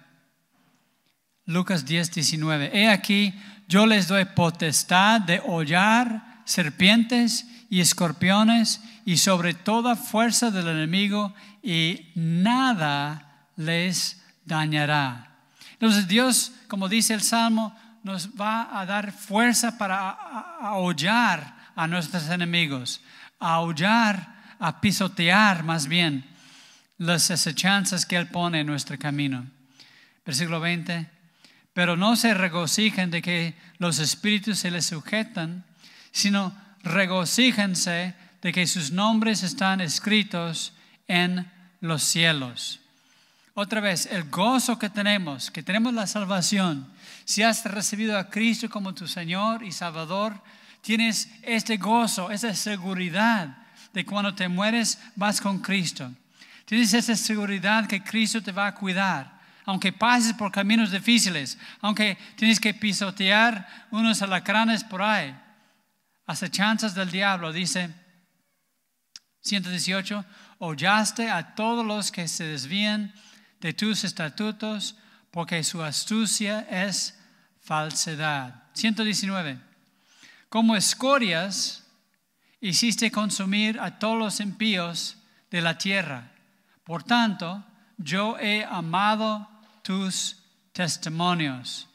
Lucas 1.45 1.85
10, 1.85 2.11
19. 2.11 2.71
He 2.73 2.89
aquí, 2.89 3.33
yo 3.67 3.85
les 3.85 4.07
doy 4.07 4.23
potestad 4.25 5.19
de 5.19 5.41
hollar 5.45 6.41
serpientes 6.45 7.45
y 7.69 7.81
escorpiones 7.81 8.81
y 9.03 9.17
sobre 9.17 9.53
toda 9.53 9.97
fuerza 9.97 10.51
del 10.51 10.69
enemigo 10.69 11.35
y 11.61 12.11
nada 12.15 13.49
les 13.57 14.21
dañará. 14.45 15.36
Entonces 15.79 16.07
Dios, 16.07 16.51
como 16.67 16.89
dice 16.89 17.13
el 17.13 17.21
Salmo, 17.21 17.75
nos 18.03 18.29
va 18.29 18.79
a 18.79 18.85
dar 18.85 19.11
fuerza 19.11 19.77
para 19.77 20.17
hollar 20.73 21.55
a 21.75 21.87
nuestros 21.87 22.29
enemigos, 22.29 23.01
a 23.39 23.59
hollar, 23.59 24.35
a 24.59 24.81
pisotear 24.81 25.63
más 25.63 25.87
bien 25.87 26.25
las 26.97 27.29
asechanzas 27.29 28.05
que 28.05 28.15
Él 28.15 28.27
pone 28.27 28.61
en 28.61 28.67
nuestro 28.67 28.97
camino. 28.97 29.45
Versículo 30.25 30.59
20 30.59 31.17
pero 31.77 31.95
no 31.95 32.15
se 32.15 32.33
regocijen 32.33 33.11
de 33.11 33.21
que 33.21 33.53
los 33.77 33.99
espíritus 33.99 34.57
se 34.57 34.71
les 34.71 34.87
sujetan, 34.87 35.63
sino 36.11 36.51
regocíjense 36.81 38.15
de 38.41 38.51
que 38.51 38.65
sus 38.65 38.89
nombres 38.89 39.43
están 39.43 39.79
escritos 39.79 40.73
en 41.07 41.45
los 41.79 42.01
cielos. 42.01 42.79
Otra 43.59 43.81
vez, 43.81 44.05
el 44.11 44.29
gozo 44.29 44.77
que 44.77 44.87
tenemos, 44.87 45.49
que 45.49 45.63
tenemos 45.63 45.91
la 45.91 46.05
salvación. 46.05 46.87
Si 47.25 47.41
has 47.41 47.65
recibido 47.65 48.15
a 48.15 48.29
Cristo 48.29 48.69
como 48.69 48.93
tu 48.93 49.07
Señor 49.07 49.63
y 49.63 49.71
Salvador, 49.71 50.39
tienes 50.81 51.27
este 51.41 51.77
gozo, 51.77 52.29
esa 52.29 52.53
seguridad 52.53 53.57
de 53.93 54.05
cuando 54.05 54.35
te 54.35 54.47
mueres 54.47 54.99
vas 55.15 55.41
con 55.41 55.57
Cristo. 55.57 56.13
Tienes 56.65 56.93
esa 56.93 57.15
seguridad 57.15 57.87
que 57.87 58.03
Cristo 58.03 58.43
te 58.43 58.51
va 58.51 58.67
a 58.67 58.75
cuidar 58.75 59.35
aunque 59.65 59.91
pases 59.91 60.33
por 60.33 60.51
caminos 60.51 60.91
difíciles, 60.91 61.57
aunque 61.81 62.15
tienes 62.37 62.59
que 62.59 62.73
pisotear 62.73 63.87
unos 63.91 64.21
alacranes 64.21 64.83
por 64.83 65.01
ahí, 65.01 65.35
chances 66.51 66.93
del 66.93 67.11
diablo, 67.11 67.51
dice 67.51 67.89
118, 69.41 70.23
hollaste 70.59 71.29
a 71.29 71.55
todos 71.55 71.85
los 71.85 72.13
que 72.13 72.29
se 72.29 72.45
desvían 72.45 73.13
de 73.59 73.73
tus 73.73 74.03
estatutos, 74.03 74.95
porque 75.31 75.63
su 75.63 75.83
astucia 75.83 76.61
es 76.69 77.17
falsedad. 77.61 78.63
119. 78.73 79.59
Como 80.49 80.75
escorias 80.75 81.83
hiciste 82.61 83.11
consumir 83.11 83.79
a 83.79 83.99
todos 83.99 84.17
los 84.17 84.39
impíos 84.39 85.17
de 85.51 85.61
la 85.61 85.77
tierra. 85.77 86.31
Por 86.83 87.03
tanto, 87.03 87.63
yo 87.97 88.37
he 88.39 88.63
amado 88.63 89.49
tus 89.81 90.37
testimonios. 90.71 91.87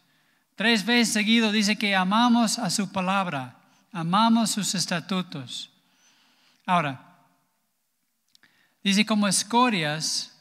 Tres 0.56 0.84
veces 0.84 1.12
seguido 1.12 1.50
dice 1.52 1.76
que 1.76 1.96
amamos 1.96 2.58
a 2.58 2.70
su 2.70 2.92
palabra, 2.92 3.56
amamos 3.92 4.50
sus 4.50 4.74
estatutos. 4.74 5.70
Ahora, 6.66 7.16
dice 8.82 9.06
como 9.06 9.26
escorias 9.26 10.31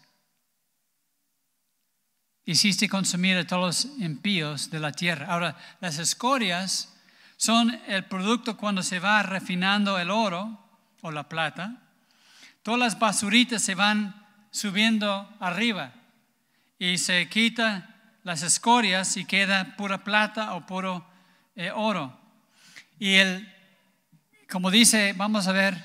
hiciste 2.45 2.89
consumir 2.89 3.38
a 3.38 3.45
todos 3.45 3.86
los 3.86 3.97
impíos 3.99 4.69
de 4.69 4.80
la 4.80 4.91
tierra. 4.91 5.27
Ahora, 5.27 5.58
las 5.80 5.99
escorias 5.99 6.93
son 7.38 7.80
el 7.88 8.06
producto 8.06 8.58
cuando 8.58 8.84
se 8.84 8.99
va 8.99 9.23
refinando 9.23 9.97
el 9.99 10.12
oro 10.12 10.60
o 11.01 11.12
la 11.12 11.27
plata. 11.27 11.82
Todas 12.63 12.80
las 12.80 12.99
basuritas 12.99 13.62
se 13.62 13.75
van 13.75 14.25
subiendo 14.51 15.30
arriba 15.39 15.93
y 16.77 16.97
se 16.97 17.27
quita 17.30 17.95
las 18.23 18.43
escorias 18.43 19.17
y 19.17 19.25
queda 19.25 19.75
pura 19.75 20.04
plata 20.04 20.54
o 20.54 20.65
puro 20.65 21.06
eh, 21.56 21.71
oro. 21.73 22.19
Y 22.99 23.15
el, 23.15 23.51
como 24.49 24.69
dice, 24.69 25.13
vamos 25.13 25.47
a 25.47 25.51
ver 25.51 25.84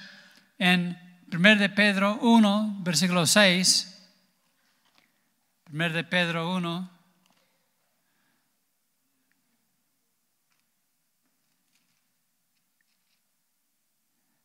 en 0.59 0.99
1 1.33 1.57
de 1.57 1.69
Pedro 1.71 2.19
1, 2.21 2.79
versículo 2.81 3.27
6, 3.27 3.96
1 5.77 5.91
de 5.91 6.05
Pedro 6.05 6.57
1. 6.57 6.91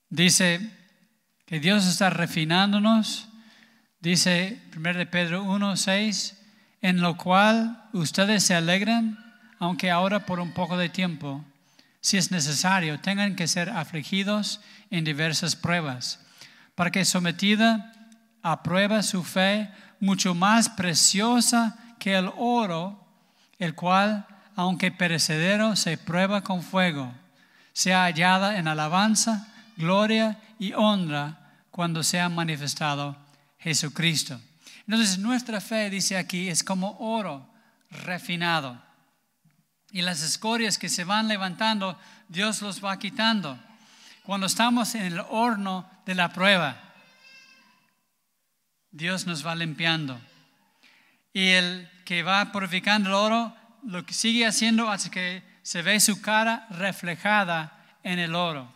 Dice 0.10 0.60
que 1.46 1.62
Dios 1.62 1.88
está 1.88 2.10
refinándonos. 2.10 3.30
Dice 4.02 4.62
1 4.76 4.94
de 4.94 5.06
Pedro 5.06 5.44
1, 5.44 5.78
6, 5.78 6.38
en 6.82 7.00
lo 7.00 7.15
cual 7.15 7.82
ustedes 7.94 8.44
se 8.44 8.54
alegran, 8.54 9.17
aunque 9.58 9.89
ahora 9.89 10.26
por 10.26 10.41
un 10.41 10.52
poco 10.54 10.76
de 10.76 10.89
tiempo, 10.89 11.46
si 12.02 12.17
es 12.17 12.32
necesario, 12.32 13.00
tengan 13.00 13.38
que 13.38 13.48
ser 13.48 13.70
afligidos 13.70 14.60
en 14.89 15.06
diversas 15.06 15.56
pruebas, 15.56 16.20
para 16.76 16.91
que 16.91 17.06
sometida 17.06 18.10
a 18.41 18.63
prueba 18.63 19.02
su 19.02 19.24
fe, 19.24 19.72
mucho 20.02 20.36
más 20.36 20.68
preciosa 20.68 21.78
que 22.00 22.16
el 22.16 22.30
oro, 22.36 23.00
el 23.60 23.76
cual, 23.76 24.26
aunque 24.56 24.92
perecedero, 24.92 25.76
se 25.78 25.98
prueba 25.98 26.42
con 26.42 26.64
fuego, 26.64 27.14
sea 27.72 28.04
hallada 28.04 28.58
en 28.58 28.68
alabanza, 28.68 29.48
gloria 29.78 30.38
y 30.60 30.74
honra 30.74 31.38
cuando 31.70 32.04
sea 32.04 32.28
manifestado 32.28 33.16
Jesucristo. 33.60 34.42
Entonces 34.88 35.20
nuestra 35.20 35.62
fe, 35.62 35.90
dice 35.90 36.18
aquí, 36.18 36.50
es 36.50 36.64
como 36.64 36.98
oro 37.00 37.48
refinado. 37.92 38.82
Y 39.92 40.02
las 40.02 40.24
escorias 40.24 40.78
que 40.78 40.90
se 40.90 41.04
van 41.04 41.28
levantando, 41.28 41.98
Dios 42.28 42.62
los 42.62 42.84
va 42.84 42.98
quitando. 42.98 43.60
Cuando 44.24 44.48
estamos 44.48 44.96
en 44.96 45.04
el 45.04 45.20
horno 45.30 45.88
de 46.06 46.16
la 46.16 46.34
prueba, 46.34 46.90
Dios 48.91 49.25
nos 49.25 49.45
va 49.45 49.56
limpiando. 49.56 50.19
Y 51.34 51.49
el 51.49 51.89
que 52.06 52.23
va 52.23 52.51
purificando 52.51 53.10
el 53.10 53.15
oro, 53.15 53.56
lo 53.84 54.06
que 54.06 54.13
sigue 54.13 54.45
haciendo 54.45 54.89
hasta 54.89 55.10
que 55.10 55.43
se 55.63 55.82
ve 55.82 55.99
su 55.99 56.21
cara 56.21 56.67
reflejada 56.69 57.97
en 58.04 58.19
el 58.19 58.36
oro. 58.36 58.71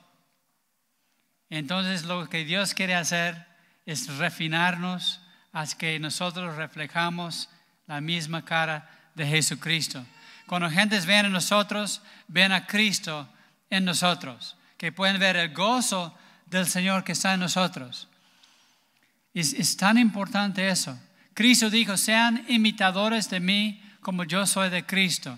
Entonces 1.49 2.06
lo 2.06 2.28
que 2.30 2.45
Dios 2.45 2.73
quiere 2.73 2.95
hacer 2.95 3.45
es 3.86 4.08
refinarnos 4.17 5.21
hasta 5.51 5.78
que 5.78 5.99
nosotros 5.99 6.56
reflejamos 6.56 7.49
la 7.88 8.01
misma 8.01 8.43
cara 8.43 8.89
de 9.15 9.25
Jesucristo. 9.25 10.06
Cuando 10.47 10.69
gentes 10.69 11.06
ven 11.06 11.25
a 11.25 11.30
nosotros, 11.30 12.01
ven 12.28 12.51
a 12.51 12.65
Cristo 12.67 13.28
en 13.69 13.86
nosotros, 13.86 14.56
que 14.78 14.91
pueden 14.91 15.19
ver 15.19 15.38
el 15.38 15.54
gozo 15.54 16.15
del 16.45 16.67
Señor 16.67 17.04
que 17.04 17.13
está 17.13 17.34
en 17.34 17.39
nosotros. 17.39 18.08
Es, 19.36 19.76
tan 19.76 19.98
importante 19.98 20.69
eso. 20.69 20.98
Cristo 21.34 21.69
dijo, 21.69 21.98
sean 21.98 22.45
imitadores 22.48 23.30
de 23.30 23.41
mí 23.41 23.82
como 24.00 24.24
yo 24.24 24.45
soy 24.48 24.69
de 24.69 24.86
Cristo, 24.86 25.38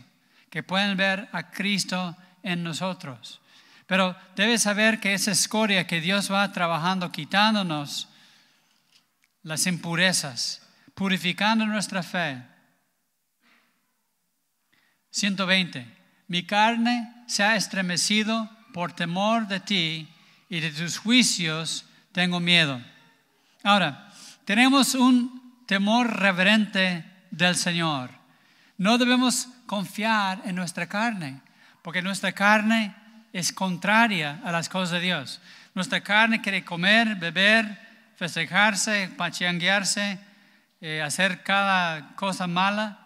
que 0.51 0.62
pueden 0.62 0.95
ver 0.95 1.27
a 1.31 1.49
Cristo 1.49 2.15
en 2.43 2.63
nosotros. 2.63 3.41
Pero 3.88 4.15
debes 4.36 4.62
saber 4.62 4.99
que 4.99 5.15
esa 5.15 5.31
escoria 5.31 5.88
que 5.88 5.99
Dios 5.99 6.31
va 6.31 6.51
trabajando, 6.51 7.12
quitándonos 7.12 8.07
las 9.41 9.65
impurezas, 9.65 10.62
purificando 10.93 11.65
nuestra 11.65 12.03
fe. 12.03 12.43
120. 15.10 15.88
Mi 16.27 16.43
carne 16.43 17.23
se 17.25 17.41
ha 17.41 17.55
estremecido 17.55 18.47
por 18.73 18.93
temor 18.93 19.47
de 19.47 19.60
ti 19.60 20.07
y 20.49 20.60
de 20.60 20.69
tus 20.69 20.99
juicios 20.99 21.86
tengo 22.12 22.39
miedo. 22.39 22.79
Ahora, 23.67 24.08
tenemos 24.45 24.95
un 24.95 25.62
temor 25.65 26.21
reverente 26.21 27.03
del 27.32 27.58
Señor. 27.58 28.10
No 28.77 28.97
debemos 28.97 29.49
confiar 29.65 30.41
en 30.45 30.56
nuestra 30.56 30.88
carne, 30.88 31.41
porque 31.82 32.01
nuestra 32.01 32.32
carne 32.32 32.95
es 33.34 33.51
contraria 33.51 34.39
a 34.45 34.53
las 34.53 34.69
cosas 34.69 34.91
de 34.91 34.99
Dios. 35.01 35.41
Nuestra 35.75 35.99
carne 35.99 36.39
quiere 36.39 36.63
comer, 36.63 37.17
beber, 37.17 37.77
festejarse, 38.15 39.10
pachanguearse, 39.17 40.17
eh, 40.80 41.01
hacer 41.01 41.43
cada 41.43 42.15
cosa 42.15 42.47
mala, 42.47 43.06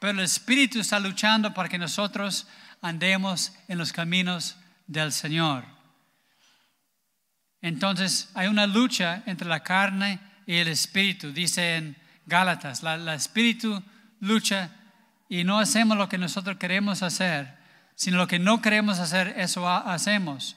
pero 0.00 0.18
el 0.18 0.24
Espíritu 0.24 0.80
está 0.80 0.98
luchando 0.98 1.54
para 1.54 1.68
que 1.68 1.78
nosotros 1.78 2.48
andemos 2.82 3.52
en 3.68 3.78
los 3.78 3.92
caminos 3.92 4.56
del 4.88 5.12
Señor. 5.12 5.79
Entonces 7.62 8.30
hay 8.34 8.48
una 8.48 8.66
lucha 8.66 9.22
entre 9.26 9.48
la 9.48 9.62
carne 9.62 10.18
y 10.46 10.56
el 10.56 10.68
espíritu. 10.68 11.32
Dice 11.32 11.76
en 11.76 11.96
Gálatas, 12.26 12.82
la, 12.82 13.14
espíritu 13.14 13.82
lucha 14.20 14.70
y 15.28 15.44
no 15.44 15.58
hacemos 15.58 15.96
lo 15.96 16.08
que 16.08 16.18
nosotros 16.18 16.56
queremos 16.56 17.02
hacer, 17.02 17.58
sino 17.94 18.16
lo 18.16 18.26
que 18.26 18.38
no 18.38 18.62
queremos 18.62 18.98
hacer, 18.98 19.34
eso 19.36 19.68
hacemos. 19.68 20.56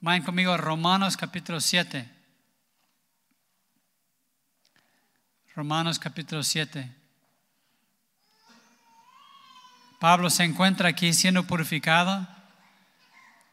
Vayan 0.00 0.24
conmigo 0.24 0.52
a 0.52 0.56
Romanos 0.56 1.16
capítulo 1.16 1.60
7. 1.60 2.08
Romanos 5.54 5.98
capítulo 5.98 6.42
7. 6.42 6.92
Pablo 9.98 10.28
se 10.28 10.44
encuentra 10.44 10.90
aquí 10.90 11.12
siendo 11.14 11.44
purificado, 11.46 12.26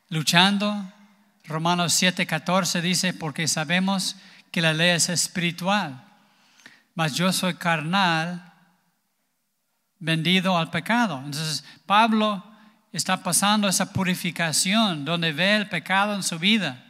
luchando 0.10 0.92
Romanos 1.46 1.94
7:14 2.02 2.82
dice, 2.82 3.14
porque 3.14 3.48
sabemos 3.48 4.16
que 4.52 4.62
la 4.62 4.74
ley 4.74 4.92
es 4.92 5.10
espiritual, 5.10 6.04
mas 6.96 7.16
yo 7.16 7.34
soy 7.34 7.56
carnal, 7.56 8.54
vendido 10.00 10.58
al 10.58 10.70
pecado. 10.70 11.18
Entonces, 11.18 11.64
Pablo 11.86 12.44
está 12.92 13.24
pasando 13.24 13.68
esa 13.68 13.92
purificación 13.92 15.06
donde 15.06 15.34
ve 15.34 15.56
el 15.56 15.70
pecado 15.70 16.14
en 16.14 16.24
su 16.24 16.38
vida. 16.40 16.84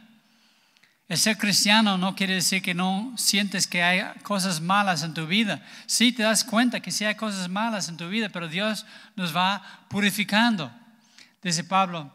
El 1.06 1.18
ser 1.18 1.36
cristiano 1.36 1.98
no 1.98 2.14
quiere 2.14 2.34
decir 2.34 2.62
que 2.62 2.74
no 2.74 3.12
sientes 3.16 3.66
que 3.66 3.82
hay 3.82 4.02
cosas 4.22 4.60
malas 4.60 5.02
en 5.02 5.14
tu 5.14 5.26
vida. 5.26 5.62
Sí 5.86 6.12
te 6.12 6.22
das 6.22 6.44
cuenta 6.44 6.80
que 6.80 6.90
sí 6.90 7.04
hay 7.04 7.14
cosas 7.14 7.48
malas 7.48 7.88
en 7.88 7.96
tu 7.96 8.08
vida, 8.08 8.30
pero 8.30 8.48
Dios 8.48 8.86
nos 9.14 9.36
va 9.36 9.62
purificando. 9.88 10.72
Dice 11.42 11.62
Pablo, 11.62 12.12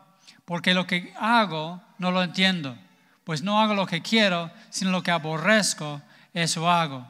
porque 0.49 0.73
lo 0.73 0.87
que 0.87 1.13
hago 1.19 1.79
no 1.99 2.09
lo 2.09 2.23
entiendo, 2.23 2.75
pues 3.23 3.43
no 3.43 3.61
hago 3.61 3.75
lo 3.75 3.85
que 3.85 4.01
quiero, 4.01 4.49
sino 4.71 4.89
lo 4.89 5.03
que 5.03 5.11
aborrezco, 5.11 6.01
eso 6.33 6.67
hago. 6.67 7.05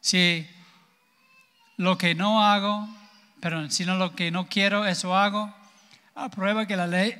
Si 0.00 0.44
lo 1.76 1.96
que 1.96 2.16
no 2.16 2.44
hago, 2.44 2.88
perdón, 3.38 3.70
sino 3.70 3.94
lo 3.94 4.16
que 4.16 4.32
no 4.32 4.48
quiero, 4.48 4.86
eso 4.86 5.16
hago, 5.16 5.54
aprueba 6.16 6.66
que 6.66 6.74
la 6.74 6.88
ley 6.88 7.16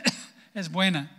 es 0.54 0.70
buena. 0.70 1.10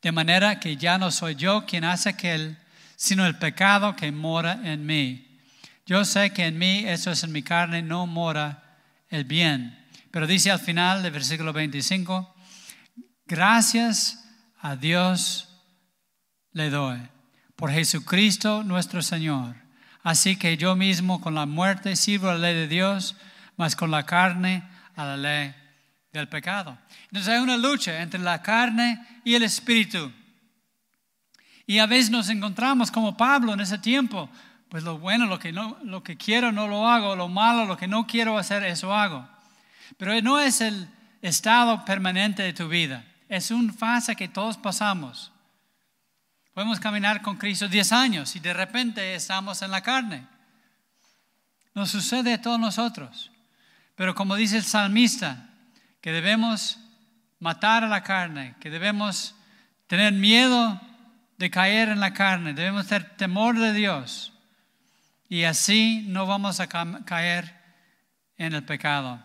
De 0.00 0.12
manera 0.12 0.58
que 0.58 0.78
ya 0.78 0.96
no 0.96 1.10
soy 1.10 1.34
yo 1.34 1.66
quien 1.66 1.84
hace 1.84 2.08
aquel, 2.08 2.56
sino 2.96 3.26
el 3.26 3.36
pecado 3.36 3.94
que 3.96 4.10
mora 4.12 4.60
en 4.64 4.86
mí. 4.86 5.42
Yo 5.84 6.06
sé 6.06 6.30
que 6.30 6.46
en 6.46 6.56
mí, 6.56 6.84
eso 6.86 7.10
es 7.10 7.22
en 7.22 7.32
mi 7.32 7.42
carne, 7.42 7.82
no 7.82 8.06
mora 8.06 8.78
el 9.10 9.24
bien. 9.24 9.85
Pero 10.16 10.26
dice 10.26 10.50
al 10.50 10.58
final 10.58 11.02
del 11.02 11.12
versículo 11.12 11.52
25, 11.52 12.34
gracias 13.26 14.24
a 14.62 14.74
Dios 14.74 15.46
le 16.52 16.70
doy 16.70 16.98
por 17.54 17.70
Jesucristo 17.70 18.62
nuestro 18.62 19.02
Señor. 19.02 19.56
Así 20.02 20.36
que 20.36 20.56
yo 20.56 20.74
mismo 20.74 21.20
con 21.20 21.34
la 21.34 21.44
muerte 21.44 21.96
sirvo 21.96 22.30
a 22.30 22.32
la 22.32 22.38
ley 22.38 22.54
de 22.54 22.66
Dios, 22.66 23.14
mas 23.58 23.76
con 23.76 23.90
la 23.90 24.06
carne 24.06 24.62
a 24.94 25.04
la 25.04 25.18
ley 25.18 25.54
del 26.14 26.30
pecado. 26.30 26.78
Entonces 27.10 27.34
hay 27.34 27.40
una 27.40 27.58
lucha 27.58 28.00
entre 28.00 28.18
la 28.18 28.40
carne 28.40 29.06
y 29.22 29.34
el 29.34 29.42
espíritu. 29.42 30.10
Y 31.66 31.78
a 31.78 31.84
veces 31.84 32.08
nos 32.08 32.30
encontramos 32.30 32.90
como 32.90 33.18
Pablo 33.18 33.52
en 33.52 33.60
ese 33.60 33.76
tiempo, 33.76 34.30
pues 34.70 34.82
lo 34.82 34.96
bueno, 34.96 35.26
lo 35.26 35.38
que, 35.38 35.52
no, 35.52 35.76
lo 35.84 36.02
que 36.02 36.16
quiero 36.16 36.52
no 36.52 36.68
lo 36.68 36.88
hago, 36.88 37.16
lo 37.16 37.28
malo, 37.28 37.66
lo 37.66 37.76
que 37.76 37.86
no 37.86 38.06
quiero 38.06 38.38
hacer, 38.38 38.64
eso 38.64 38.94
hago. 38.94 39.35
Pero 39.96 40.20
no 40.22 40.38
es 40.40 40.60
el 40.60 40.88
estado 41.22 41.84
permanente 41.84 42.42
de 42.42 42.52
tu 42.52 42.68
vida. 42.68 43.04
Es 43.28 43.50
un 43.50 43.72
fase 43.72 44.16
que 44.16 44.28
todos 44.28 44.56
pasamos. 44.56 45.32
Podemos 46.54 46.80
caminar 46.80 47.22
con 47.22 47.36
Cristo 47.36 47.68
10 47.68 47.92
años 47.92 48.36
y 48.36 48.40
de 48.40 48.54
repente 48.54 49.14
estamos 49.14 49.60
en 49.62 49.70
la 49.70 49.82
carne. 49.82 50.26
Nos 51.74 51.90
sucede 51.90 52.32
a 52.32 52.40
todos 52.40 52.58
nosotros. 52.58 53.30
Pero 53.94 54.14
como 54.14 54.36
dice 54.36 54.56
el 54.56 54.64
salmista, 54.64 55.50
que 56.00 56.12
debemos 56.12 56.78
matar 57.40 57.84
a 57.84 57.88
la 57.88 58.02
carne, 58.02 58.54
que 58.60 58.70
debemos 58.70 59.34
tener 59.86 60.12
miedo 60.12 60.80
de 61.36 61.50
caer 61.50 61.88
en 61.88 62.00
la 62.00 62.12
carne, 62.12 62.54
debemos 62.54 62.86
tener 62.86 63.16
temor 63.16 63.58
de 63.58 63.72
Dios. 63.72 64.32
Y 65.28 65.44
así 65.44 66.04
no 66.08 66.26
vamos 66.26 66.60
a 66.60 66.68
caer 66.68 67.54
en 68.38 68.54
el 68.54 68.64
pecado. 68.64 69.22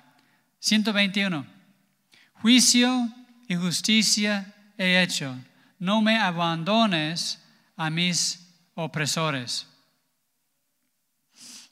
121. 0.62 1.46
Juicio 2.36 3.10
y 3.48 3.56
justicia 3.56 4.54
he 4.78 5.02
hecho. 5.02 5.36
No 5.80 6.02
me 6.02 6.18
abandones 6.18 7.42
a 7.76 7.90
mis 7.90 8.48
opresores. 8.76 9.68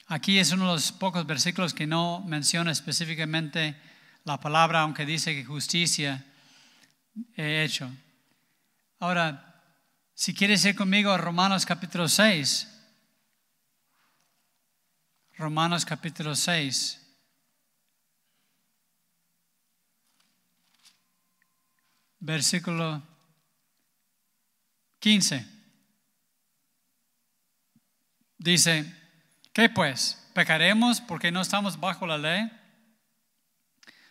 Aquí 0.06 0.40
es 0.40 0.50
uno 0.50 0.66
de 0.66 0.72
los 0.72 0.90
pocos 0.90 1.24
versículos 1.24 1.72
que 1.72 1.86
no 1.86 2.20
menciona 2.26 2.72
específicamente 2.72 3.76
la 4.24 4.40
palabra, 4.40 4.80
aunque 4.80 5.06
dice 5.06 5.34
que 5.34 5.44
justicia 5.44 6.26
he 7.36 7.62
hecho. 7.62 7.88
Ahora, 8.98 9.62
si 10.14 10.34
quieres 10.34 10.64
ir 10.64 10.74
conmigo 10.74 11.12
a 11.12 11.16
Romanos 11.16 11.64
capítulo 11.64 12.08
6, 12.08 12.66
Romanos 15.38 15.84
capítulo 15.84 16.34
6. 16.34 16.99
Versículo 22.20 23.02
15. 25.00 25.46
Dice, 28.38 28.94
¿qué 29.52 29.68
pues? 29.68 30.28
¿Pecaremos 30.34 31.00
porque 31.00 31.32
no 31.32 31.40
estamos 31.40 31.80
bajo 31.80 32.06
la 32.06 32.18
ley, 32.18 32.50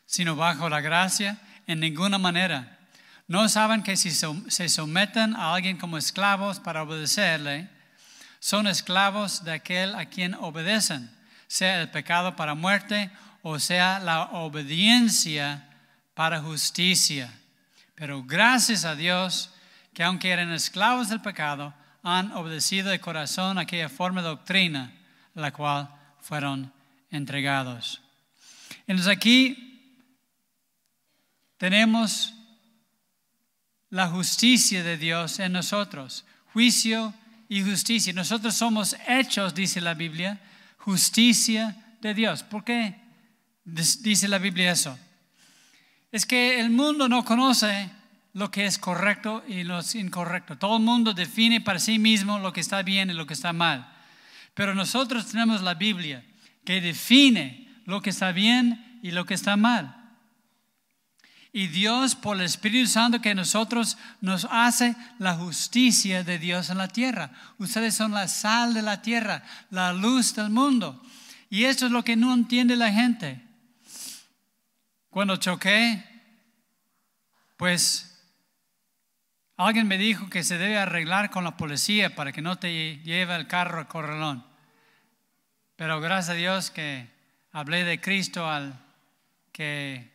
sino 0.05 0.35
bajo 0.35 0.67
la 0.69 0.81
gracia? 0.81 1.39
En 1.65 1.79
ninguna 1.79 2.17
manera. 2.17 2.79
¿No 3.27 3.47
saben 3.47 3.83
que 3.83 3.95
si 3.95 4.11
se 4.11 4.69
someten 4.69 5.35
a 5.35 5.53
alguien 5.53 5.77
como 5.77 5.97
esclavos 5.97 6.59
para 6.59 6.83
obedecerle, 6.83 7.69
son 8.39 8.67
esclavos 8.67 9.43
de 9.43 9.53
aquel 9.53 9.95
a 9.95 10.07
quien 10.07 10.33
obedecen? 10.33 11.17
sea 11.49 11.81
el 11.81 11.89
pecado 11.89 12.35
para 12.35 12.53
muerte 12.53 13.09
o 13.41 13.59
sea 13.59 13.99
la 13.99 14.25
obediencia 14.25 15.67
para 16.13 16.41
justicia. 16.41 17.33
Pero 17.99 18.23
gracias 18.23 18.85
a 18.85 18.95
Dios 18.95 19.51
que 19.93 20.03
aunque 20.03 20.29
eran 20.29 20.53
esclavos 20.53 21.09
del 21.09 21.19
pecado, 21.19 21.73
han 22.01 22.31
obedecido 22.31 22.89
de 22.89 23.01
corazón 23.01 23.57
aquella 23.57 23.89
forma 23.89 24.21
de 24.21 24.29
doctrina 24.29 24.93
a 25.35 25.39
la 25.41 25.51
cual 25.51 25.89
fueron 26.21 26.71
entregados. 27.11 28.01
Entonces 28.87 29.13
aquí 29.13 30.05
tenemos 31.57 32.33
la 33.89 34.07
justicia 34.07 34.81
de 34.81 34.95
Dios 34.95 35.39
en 35.39 35.51
nosotros, 35.51 36.23
juicio 36.53 37.13
y 37.49 37.63
justicia. 37.63 38.13
Nosotros 38.13 38.55
somos 38.55 38.95
hechos, 39.09 39.53
dice 39.53 39.81
la 39.81 39.93
Biblia, 39.93 40.39
justicia 40.77 41.97
de 41.99 42.13
Dios. 42.13 42.43
¿Por 42.43 42.63
qué 42.63 42.95
dice 43.65 44.29
la 44.29 44.37
Biblia 44.37 44.71
eso? 44.71 44.97
Es 46.11 46.25
que 46.25 46.59
el 46.59 46.69
mundo 46.69 47.07
no 47.07 47.23
conoce 47.23 47.91
lo 48.33 48.49
que 48.51 48.65
es 48.65 48.77
correcto 48.77 49.43
y 49.47 49.63
lo 49.63 49.79
incorrecto. 49.93 50.57
Todo 50.57 50.77
el 50.77 50.83
mundo 50.83 51.13
define 51.13 51.61
para 51.61 51.79
sí 51.79 51.99
mismo 51.99 52.39
lo 52.39 52.53
que 52.53 52.61
está 52.61 52.81
bien 52.81 53.09
y 53.09 53.13
lo 53.13 53.25
que 53.25 53.33
está 53.33 53.53
mal. 53.53 53.91
Pero 54.53 54.73
nosotros 54.73 55.27
tenemos 55.27 55.61
la 55.61 55.75
Biblia 55.75 56.23
que 56.65 56.81
define 56.81 57.67
lo 57.85 58.01
que 58.01 58.09
está 58.09 58.31
bien 58.31 58.99
y 59.03 59.11
lo 59.11 59.25
que 59.25 59.33
está 59.33 59.55
mal. 59.55 59.95
Y 61.51 61.67
Dios, 61.67 62.13
por 62.15 62.37
el 62.37 62.43
Espíritu 62.43 62.87
Santo 62.87 63.21
que 63.21 63.33
nosotros 63.33 63.97
nos 64.21 64.47
hace 64.51 64.95
la 65.17 65.33
justicia 65.33 66.23
de 66.23 66.37
Dios 66.37 66.69
en 66.69 66.77
la 66.77 66.87
tierra. 66.87 67.31
Ustedes 67.57 67.95
son 67.95 68.11
la 68.11 68.27
sal 68.27 68.73
de 68.75 68.83
la 68.83 69.01
tierra, 69.01 69.43
la 69.71 69.93
luz 69.93 70.35
del 70.35 70.51
mundo. 70.51 71.01
Y 71.49 71.63
eso 71.63 71.87
es 71.87 71.91
lo 71.91 72.03
que 72.03 72.15
no 72.15 72.33
entiende 72.33 72.75
la 72.75 72.91
gente. 72.91 73.48
Cuando 75.09 75.37
choqué, 75.37 76.03
pues 77.57 78.23
alguien 79.57 79.87
me 79.87 79.97
dijo 79.97 80.29
que 80.29 80.43
se 80.43 80.59
debe 80.59 80.77
arreglar 80.77 81.31
con 81.31 81.43
la 81.43 81.57
policía 81.57 82.15
para 82.15 82.31
que 82.31 82.43
no 82.43 82.57
te 82.59 82.97
lleve 82.99 83.35
el 83.35 83.47
carro 83.47 83.79
al 83.79 83.87
corralón. 83.87 84.45
Pero 85.75 85.99
gracias 85.99 86.29
a 86.29 86.37
Dios 86.37 86.69
que 86.69 87.09
hablé 87.51 87.83
de 87.85 87.99
Cristo 87.99 88.47
al 88.47 88.79
que 89.51 90.13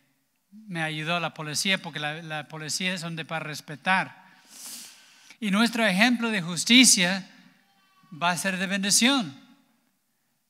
me 0.49 0.81
ayudó 0.81 1.19
la 1.19 1.33
policía, 1.33 1.81
porque 1.81 1.99
la, 1.99 2.47
policía 2.47 2.93
es 2.93 3.01
donde 3.01 3.25
para 3.25 3.45
respetar. 3.45 4.25
Y 5.41 5.51
nuestro 5.51 5.85
ejemplo 5.85 6.29
de 6.29 6.41
justicia 6.41 7.29
va 8.13 8.29
a 8.31 8.37
ser 8.37 8.57
de 8.57 8.67
bendición. 8.67 9.37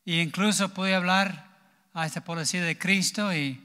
Y 0.06 0.20
incluso 0.20 0.74
pude 0.74 0.94
hablar 0.94 1.48
a 1.96 2.06
esta 2.06 2.24
policía 2.24 2.62
de 2.62 2.78
Cristo 2.78 3.34
y, 3.34 3.65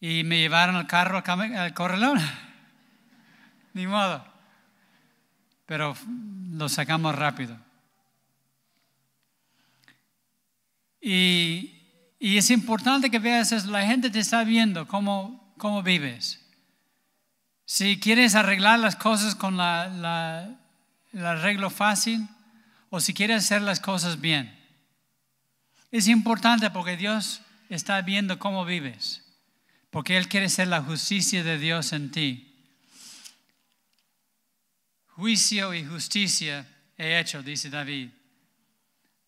me 0.00 0.38
llevaron 0.38 0.76
al 0.76 0.86
carro 0.86 1.22
al 1.26 1.74
corralón. 1.74 2.20
Ni 3.74 3.86
modo. 3.86 4.24
Pero 5.66 5.96
lo 6.52 6.68
sacamos 6.68 7.14
rápido. 7.14 7.58
Y, 11.00 11.74
y 12.18 12.38
es 12.38 12.50
importante 12.50 13.10
que 13.10 13.18
veas 13.18 13.52
eso. 13.52 13.70
La 13.70 13.86
gente 13.86 14.10
te 14.10 14.20
está 14.20 14.44
viendo 14.44 14.86
cómo 14.86 15.48
cómo 15.58 15.82
vives. 15.82 16.40
Si 17.66 18.00
quieres 18.00 18.34
arreglar 18.34 18.78
las 18.78 18.96
cosas 18.96 19.34
con 19.34 19.58
la, 19.58 20.56
el 21.12 21.26
arreglo 21.26 21.68
fácil 21.68 22.26
o 22.88 23.00
si 23.00 23.12
quieres 23.12 23.44
hacer 23.44 23.60
las 23.60 23.80
cosas 23.80 24.20
bien. 24.20 24.56
Es 25.90 26.08
importante 26.08 26.70
porque 26.70 26.96
Dios 26.96 27.42
está 27.68 28.00
viendo 28.00 28.38
cómo 28.38 28.64
vives, 28.64 29.22
porque 29.90 30.16
Él 30.16 30.28
quiere 30.28 30.48
ser 30.48 30.68
la 30.68 30.82
justicia 30.82 31.42
de 31.42 31.58
Dios 31.58 31.92
en 31.92 32.10
ti. 32.10 32.44
Juicio 35.06 35.74
y 35.74 35.84
justicia 35.84 36.66
he 36.96 37.18
hecho, 37.18 37.42
dice 37.42 37.70
David. 37.70 38.10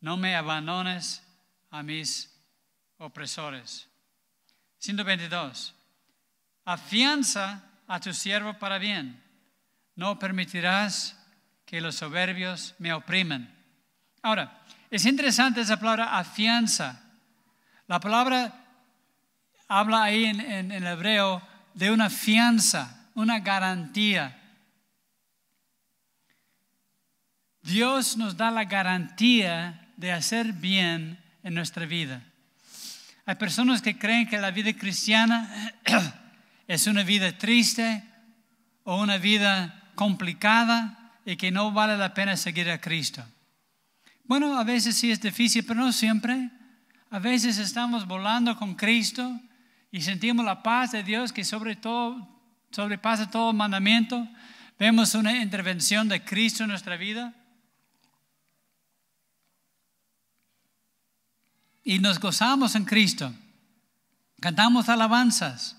No 0.00 0.16
me 0.16 0.36
abandones 0.36 1.22
a 1.70 1.82
mis 1.82 2.32
opresores. 2.98 3.88
122 4.78 5.74
afianza 6.64 7.62
a 7.86 8.00
tu 8.00 8.12
siervo 8.12 8.54
para 8.54 8.78
bien. 8.78 9.20
No 9.96 10.18
permitirás 10.18 11.16
que 11.66 11.80
los 11.80 11.96
soberbios 11.96 12.74
me 12.78 12.92
oprimen. 12.92 13.52
Ahora, 14.22 14.62
es 14.90 15.04
interesante 15.04 15.60
esa 15.60 15.78
palabra 15.78 16.18
afianza. 16.18 17.02
La 17.86 18.00
palabra 18.00 18.59
habla 19.70 20.02
ahí 20.02 20.24
en, 20.24 20.40
en 20.40 20.84
hebreo 20.84 21.40
de 21.74 21.92
una 21.92 22.10
fianza, 22.10 23.08
una 23.14 23.38
garantía. 23.38 24.36
Dios 27.62 28.16
nos 28.16 28.36
da 28.36 28.50
la 28.50 28.64
garantía 28.64 29.92
de 29.96 30.10
hacer 30.10 30.52
bien 30.52 31.22
en 31.44 31.54
nuestra 31.54 31.86
vida. 31.86 32.20
Hay 33.24 33.36
personas 33.36 33.80
que 33.80 33.96
creen 33.96 34.26
que 34.26 34.38
la 34.38 34.50
vida 34.50 34.72
cristiana 34.72 35.72
es 36.66 36.88
una 36.88 37.04
vida 37.04 37.38
triste 37.38 38.02
o 38.82 39.00
una 39.00 39.18
vida 39.18 39.92
complicada 39.94 41.12
y 41.24 41.36
que 41.36 41.52
no 41.52 41.70
vale 41.70 41.96
la 41.96 42.12
pena 42.12 42.36
seguir 42.36 42.68
a 42.70 42.80
Cristo. 42.80 43.24
Bueno, 44.24 44.58
a 44.58 44.64
veces 44.64 44.96
sí 44.96 45.12
es 45.12 45.20
difícil, 45.20 45.64
pero 45.64 45.78
no 45.78 45.92
siempre. 45.92 46.50
A 47.10 47.20
veces 47.20 47.58
estamos 47.58 48.04
volando 48.04 48.56
con 48.56 48.74
Cristo 48.74 49.40
y 49.92 50.02
sentimos 50.02 50.44
la 50.44 50.62
paz 50.62 50.92
de 50.92 51.02
Dios 51.02 51.32
que 51.32 51.44
sobre 51.44 51.74
todo, 51.76 52.28
sobrepasa 52.70 53.30
todo 53.30 53.52
mandamiento. 53.52 54.28
Vemos 54.78 55.14
una 55.14 55.42
intervención 55.42 56.08
de 56.08 56.24
Cristo 56.24 56.62
en 56.62 56.70
nuestra 56.70 56.96
vida. 56.96 57.34
Y 61.82 61.98
nos 61.98 62.20
gozamos 62.20 62.76
en 62.76 62.84
Cristo. 62.84 63.34
Cantamos 64.40 64.88
alabanzas. 64.88 65.76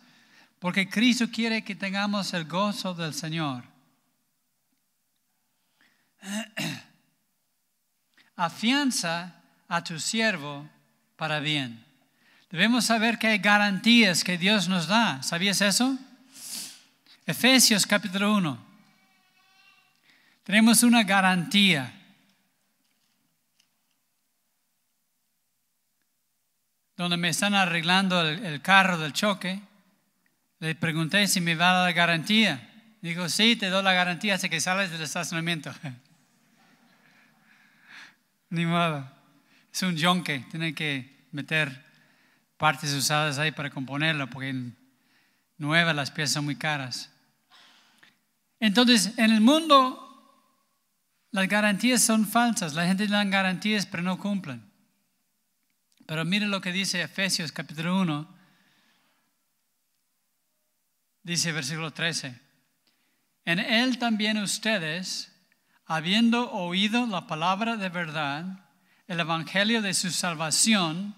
Porque 0.59 0.89
Cristo 0.89 1.29
quiere 1.31 1.63
que 1.63 1.75
tengamos 1.75 2.33
el 2.33 2.45
gozo 2.45 2.93
del 2.93 3.13
Señor. 3.13 3.63
Afianza 8.35 9.41
a 9.67 9.83
tu 9.83 9.99
siervo 9.99 10.69
para 11.15 11.39
bien. 11.39 11.90
Debemos 12.51 12.83
saber 12.83 13.17
que 13.17 13.27
hay 13.27 13.37
garantías 13.37 14.25
que 14.25 14.37
Dios 14.37 14.67
nos 14.67 14.87
da. 14.87 15.23
¿Sabías 15.23 15.61
eso? 15.61 15.97
Efesios 17.25 17.85
capítulo 17.85 18.35
1. 18.35 18.61
Tenemos 20.43 20.83
una 20.83 21.03
garantía. 21.03 21.93
Donde 26.97 27.15
me 27.15 27.29
están 27.29 27.53
arreglando 27.53 28.21
el, 28.21 28.61
carro 28.61 28.97
del 28.97 29.13
choque, 29.13 29.61
le 30.59 30.75
pregunté 30.75 31.27
si 31.27 31.39
me 31.39 31.55
va 31.55 31.71
a 31.71 31.73
dar 31.75 31.85
la 31.85 31.93
garantía. 31.93 32.69
Dijo, 33.01 33.29
sí, 33.29 33.55
te 33.55 33.69
doy 33.69 33.81
la 33.81 33.93
garantía 33.93 34.35
hasta 34.35 34.49
que 34.49 34.59
sales 34.59 34.91
del 34.91 35.01
estacionamiento. 35.01 35.73
Ni 38.49 38.65
modo. 38.65 39.09
Es 39.73 39.81
un 39.83 39.95
yonque, 39.95 40.45
tiene 40.51 40.75
que 40.75 41.27
meter 41.31 41.90
partes 42.61 42.93
usadas 42.93 43.39
ahí 43.39 43.49
para 43.49 43.71
componerlo, 43.71 44.29
porque 44.29 44.53
nuevas 45.57 45.95
las 45.95 46.11
piezas 46.11 46.35
son 46.35 46.45
muy 46.45 46.55
caras. 46.55 47.11
Entonces, 48.59 49.17
en 49.17 49.31
el 49.31 49.41
mundo 49.41 50.07
las 51.31 51.47
garantías 51.47 52.03
son 52.03 52.27
falsas. 52.27 52.75
La 52.75 52.85
gente 52.85 53.07
da 53.07 53.23
garantías 53.23 53.87
pero 53.87 54.03
no 54.03 54.19
cumplen. 54.19 54.63
Pero 56.05 56.23
mire 56.23 56.45
lo 56.45 56.61
que 56.61 56.71
dice 56.71 57.01
Efesios 57.01 57.51
capítulo 57.51 57.99
1. 57.99 58.37
Dice 61.23 61.51
versículo 61.51 61.91
13. 61.91 62.39
En 63.45 63.57
él 63.57 63.97
también 63.97 64.37
ustedes, 64.37 65.33
habiendo 65.87 66.51
oído 66.51 67.07
la 67.07 67.25
palabra 67.25 67.75
de 67.75 67.89
verdad, 67.89 68.45
el 69.07 69.19
evangelio 69.19 69.81
de 69.81 69.95
su 69.95 70.11
salvación, 70.11 71.15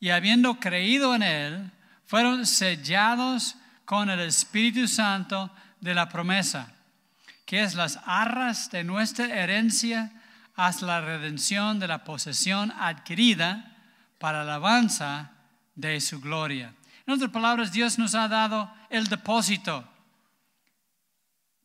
y 0.00 0.10
habiendo 0.10 0.60
creído 0.60 1.14
en 1.14 1.22
él, 1.22 1.70
fueron 2.06 2.46
sellados 2.46 3.56
con 3.84 4.10
el 4.10 4.20
Espíritu 4.20 4.86
Santo 4.88 5.50
de 5.80 5.94
la 5.94 6.08
promesa 6.08 6.74
que 7.48 7.62
es 7.62 7.74
las 7.74 7.98
arras 8.04 8.70
de 8.70 8.84
nuestra 8.84 9.24
herencia 9.24 10.12
hasta 10.54 10.84
la 10.84 11.00
redención 11.00 11.78
de 11.78 11.88
la 11.88 12.04
posesión 12.04 12.70
adquirida 12.72 13.74
para 14.18 14.44
la 14.44 14.56
alabanza 14.56 15.30
de 15.74 15.98
su 16.02 16.20
gloria. 16.20 16.74
En 17.06 17.14
otras 17.14 17.30
palabras, 17.30 17.72
Dios 17.72 17.98
nos 17.98 18.14
ha 18.14 18.28
dado 18.28 18.70
el 18.90 19.06
depósito 19.06 19.88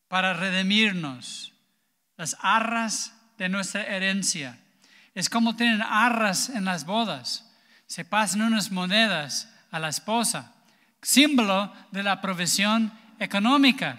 para 0.08 0.32
redimirnos, 0.32 1.52
las 2.16 2.34
arras 2.40 3.14
de 3.36 3.50
nuestra 3.50 3.82
herencia. 3.82 4.58
Es 5.14 5.28
como 5.28 5.54
tienen 5.54 5.82
arras 5.82 6.48
en 6.48 6.64
las 6.64 6.86
bodas. 6.86 7.43
Se 7.86 8.04
pasan 8.04 8.42
unas 8.42 8.70
monedas 8.70 9.48
a 9.70 9.78
la 9.78 9.88
esposa, 9.88 10.52
símbolo 11.02 11.72
de 11.90 12.02
la 12.02 12.20
provisión 12.20 12.92
económica. 13.18 13.98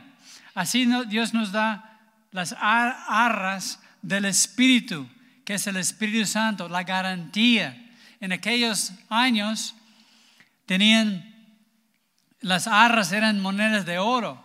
Así 0.54 0.88
Dios 1.08 1.34
nos 1.34 1.52
da 1.52 2.00
las 2.32 2.56
arras 2.60 3.80
del 4.02 4.26
Espíritu, 4.26 5.08
que 5.44 5.56
es 5.56 5.68
el 5.68 5.78
Espíritu 5.78 6.26
Santo, 6.26 6.68
la 6.68 6.84
garantía. 6.84 7.92
En 8.20 8.32
aquellos 8.32 8.92
años 9.10 9.76
tenían, 10.66 11.34
las 12.42 12.68
arras 12.68 13.12
eran 13.12 13.42
monedas 13.42 13.86
de 13.86 14.00
oro 14.00 14.44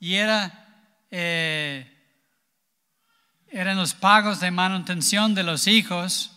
y 0.00 0.14
era, 0.14 0.66
eh, 1.10 1.88
eran 3.48 3.76
los 3.76 3.94
pagos 3.94 4.40
de 4.40 4.50
manutención 4.50 5.34
de 5.34 5.44
los 5.44 5.66
hijos 5.66 6.31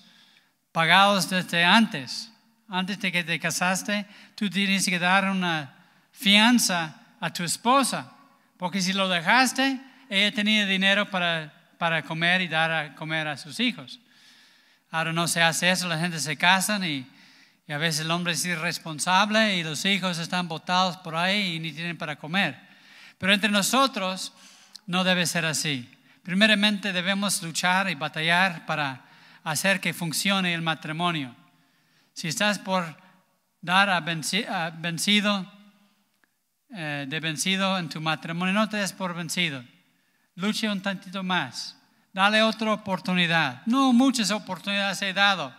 pagados 0.76 1.30
desde 1.30 1.64
antes. 1.64 2.30
Antes 2.68 3.00
de 3.00 3.10
que 3.10 3.24
te 3.24 3.40
casaste, 3.40 4.06
tú 4.36 4.50
tienes 4.50 4.84
que 4.86 5.00
dar 5.00 5.24
una 5.30 5.74
fianza 6.12 7.00
a 7.22 7.32
tu 7.32 7.46
esposa 7.46 8.12
porque 8.58 8.82
si 8.82 8.92
lo 8.92 9.08
dejaste, 9.08 9.80
ella 10.10 10.36
tenía 10.36 10.66
dinero 10.66 11.10
para, 11.10 11.54
para 11.78 12.02
comer 12.02 12.42
y 12.42 12.50
dar 12.50 12.72
a 12.72 12.96
comer 12.96 13.26
a 13.26 13.38
sus 13.38 13.62
hijos. 13.62 14.02
Ahora 14.92 15.14
no 15.14 15.30
se 15.30 15.42
hace 15.42 15.72
eso, 15.72 15.88
la 15.88 15.98
gente 15.98 16.20
se 16.20 16.36
casan 16.36 16.84
y, 16.84 17.08
y 17.70 17.72
a 17.72 17.78
veces 17.78 18.02
el 18.02 18.12
hombre 18.12 18.34
es 18.34 18.44
irresponsable 18.44 19.56
y 19.56 19.64
los 19.64 19.86
hijos 19.86 20.20
están 20.20 20.50
botados 20.50 20.98
por 20.98 21.16
ahí 21.16 21.56
y 21.56 21.60
ni 21.60 21.72
tienen 21.72 21.98
para 21.98 22.18
comer. 22.18 22.60
Pero 23.18 23.32
entre 23.32 23.50
nosotros 23.50 24.34
no 24.88 25.06
debe 25.06 25.26
ser 25.26 25.46
así. 25.46 25.90
Primeramente 26.22 26.92
debemos 26.92 27.42
luchar 27.42 27.90
y 27.90 27.96
batallar 27.96 28.66
para 28.66 29.05
hacer 29.46 29.80
que 29.80 29.94
funcione 29.94 30.54
el 30.54 30.62
matrimonio. 30.62 31.34
Si 32.14 32.28
estás 32.28 32.60
por 32.60 32.84
dar 33.62 33.90
a 33.90 34.00
vencido, 34.02 35.46
eh, 36.72 37.06
de 37.08 37.20
vencido 37.20 37.78
en 37.78 37.88
tu 37.88 38.02
matrimonio, 38.02 38.54
no 38.54 38.68
te 38.68 38.78
des 38.78 38.92
por 38.92 39.14
vencido. 39.14 39.64
Luche 40.36 40.70
un 40.70 40.82
tantito 40.82 41.24
más. 41.24 41.78
Dale 42.12 42.42
otra 42.42 42.74
oportunidad. 42.74 43.62
No 43.66 43.94
muchas 43.94 44.32
oportunidades 44.32 45.02
he 45.02 45.14
dado. 45.14 45.54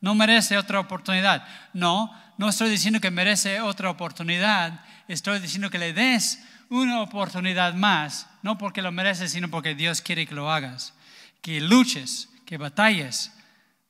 No 0.00 0.14
merece 0.14 0.58
otra 0.58 0.80
oportunidad. 0.80 1.46
No, 1.72 2.12
no 2.38 2.48
estoy 2.48 2.70
diciendo 2.70 3.00
que 3.00 3.10
merece 3.10 3.60
otra 3.60 3.88
oportunidad. 3.88 4.80
Estoy 5.06 5.38
diciendo 5.38 5.70
que 5.70 5.78
le 5.78 5.92
des 5.92 6.42
una 6.70 7.00
oportunidad 7.02 7.74
más. 7.74 8.26
No 8.42 8.58
porque 8.58 8.82
lo 8.82 8.90
mereces, 8.90 9.32
sino 9.32 9.48
porque 9.48 9.74
Dios 9.74 10.00
quiere 10.00 10.26
que 10.26 10.34
lo 10.34 10.50
hagas. 10.50 10.92
Que 11.40 11.60
luches, 11.60 12.28
que 12.48 12.56
batalles 12.56 13.30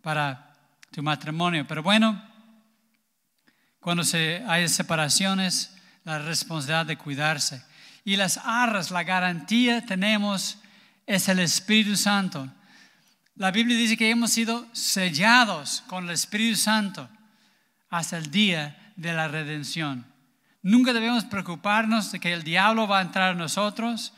para 0.03 0.53
tu 0.91 1.01
matrimonio. 1.01 1.65
Pero 1.69 1.81
bueno, 1.81 2.21
cuando 3.79 4.03
se, 4.03 4.43
hay 4.49 4.67
separaciones, 4.67 5.77
la 6.03 6.19
responsabilidad 6.19 6.85
de 6.85 6.99
cuidarse. 6.99 7.65
Y 8.05 8.17
las 8.17 8.37
arras, 8.39 8.91
la 8.91 9.05
garantía 9.05 9.87
tenemos 9.87 10.59
es 11.07 11.29
el 11.29 11.39
Espíritu 11.39 11.95
Santo. 11.95 12.49
La 13.37 13.53
Biblia 13.53 13.77
dice 13.77 13.97
que 13.97 14.11
hemos 14.11 14.33
sido 14.33 14.67
sellados 14.73 15.85
con 15.87 16.07
el 16.07 16.11
Espíritu 16.11 16.57
Santo 16.57 17.09
hasta 17.91 18.19
el 18.19 18.29
día 18.33 18.93
de 18.97 19.13
la 19.13 19.29
redención. 19.29 20.05
Nunca 20.63 20.93
debemos 20.93 21.25
preocuparnos 21.27 22.11
de 22.11 22.19
que 22.19 22.33
el 22.33 22.43
diablo 22.43 22.89
va 22.89 22.99
a 22.99 23.03
entrar 23.03 23.31
en 23.31 23.39
nosotros, 23.39 24.15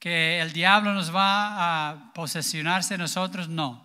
que 0.00 0.40
el 0.40 0.52
diablo 0.52 0.92
nos 0.94 1.14
va 1.14 1.90
a 1.90 2.12
posesionarse 2.12 2.94
de 2.94 2.98
nosotros. 2.98 3.48
No. 3.48 3.83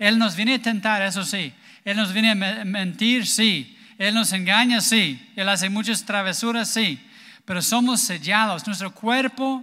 Él 0.00 0.18
nos 0.18 0.34
viene 0.34 0.54
a 0.54 0.62
tentar, 0.62 1.02
eso 1.02 1.24
sí. 1.24 1.52
Él 1.84 1.98
nos 1.98 2.14
viene 2.14 2.30
a 2.30 2.64
mentir, 2.64 3.26
sí. 3.26 3.76
Él 3.98 4.14
nos 4.14 4.32
engaña, 4.32 4.80
sí. 4.80 5.30
Él 5.36 5.46
hace 5.46 5.68
muchas 5.68 6.06
travesuras, 6.06 6.72
sí. 6.72 6.98
Pero 7.44 7.60
somos 7.60 8.00
sellados. 8.00 8.66
Nuestro 8.66 8.94
cuerpo 8.94 9.62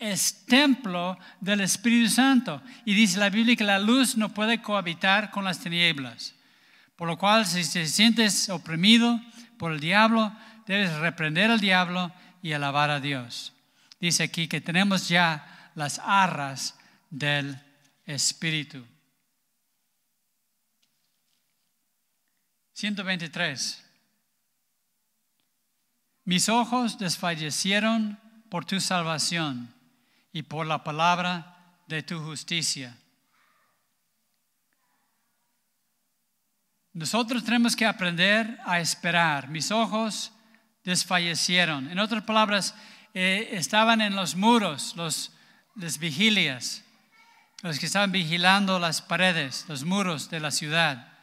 es 0.00 0.44
templo 0.46 1.16
del 1.40 1.60
Espíritu 1.60 2.10
Santo. 2.10 2.60
Y 2.84 2.94
dice 2.94 3.18
la 3.18 3.30
Biblia 3.30 3.54
que 3.54 3.62
la 3.62 3.78
luz 3.78 4.16
no 4.16 4.34
puede 4.34 4.60
cohabitar 4.60 5.30
con 5.30 5.44
las 5.44 5.60
tinieblas. 5.60 6.34
Por 6.96 7.06
lo 7.06 7.16
cual, 7.16 7.46
si 7.46 7.62
te 7.70 7.86
sientes 7.86 8.48
oprimido 8.48 9.20
por 9.56 9.70
el 9.70 9.78
diablo, 9.78 10.32
debes 10.66 10.92
reprender 10.94 11.52
al 11.52 11.60
diablo 11.60 12.12
y 12.42 12.54
alabar 12.54 12.90
a 12.90 12.98
Dios. 12.98 13.52
Dice 14.00 14.24
aquí 14.24 14.48
que 14.48 14.60
tenemos 14.60 15.08
ya 15.08 15.70
las 15.76 16.00
arras 16.04 16.76
del 17.08 17.56
Espíritu. 18.04 18.84
123. 22.76 23.82
Mis 26.24 26.50
ojos 26.50 26.98
desfallecieron 26.98 28.20
por 28.50 28.66
tu 28.66 28.80
salvación 28.80 29.74
y 30.30 30.42
por 30.42 30.66
la 30.66 30.84
palabra 30.84 31.56
de 31.86 32.02
tu 32.02 32.22
justicia. 32.22 32.94
Nosotros 36.92 37.44
tenemos 37.44 37.74
que 37.74 37.86
aprender 37.86 38.60
a 38.66 38.78
esperar. 38.78 39.48
Mis 39.48 39.70
ojos 39.70 40.32
desfallecieron. 40.84 41.90
En 41.90 41.98
otras 41.98 42.24
palabras, 42.24 42.74
eh, 43.14 43.48
estaban 43.52 44.02
en 44.02 44.14
los 44.14 44.36
muros, 44.36 44.94
los, 44.96 45.32
las 45.76 45.98
vigilias, 45.98 46.84
los 47.62 47.78
que 47.78 47.86
estaban 47.86 48.12
vigilando 48.12 48.78
las 48.78 49.00
paredes, 49.00 49.64
los 49.66 49.82
muros 49.82 50.28
de 50.28 50.40
la 50.40 50.50
ciudad 50.50 51.15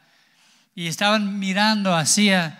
y 0.74 0.88
estaban 0.88 1.38
mirando 1.38 1.94
hacia 1.94 2.58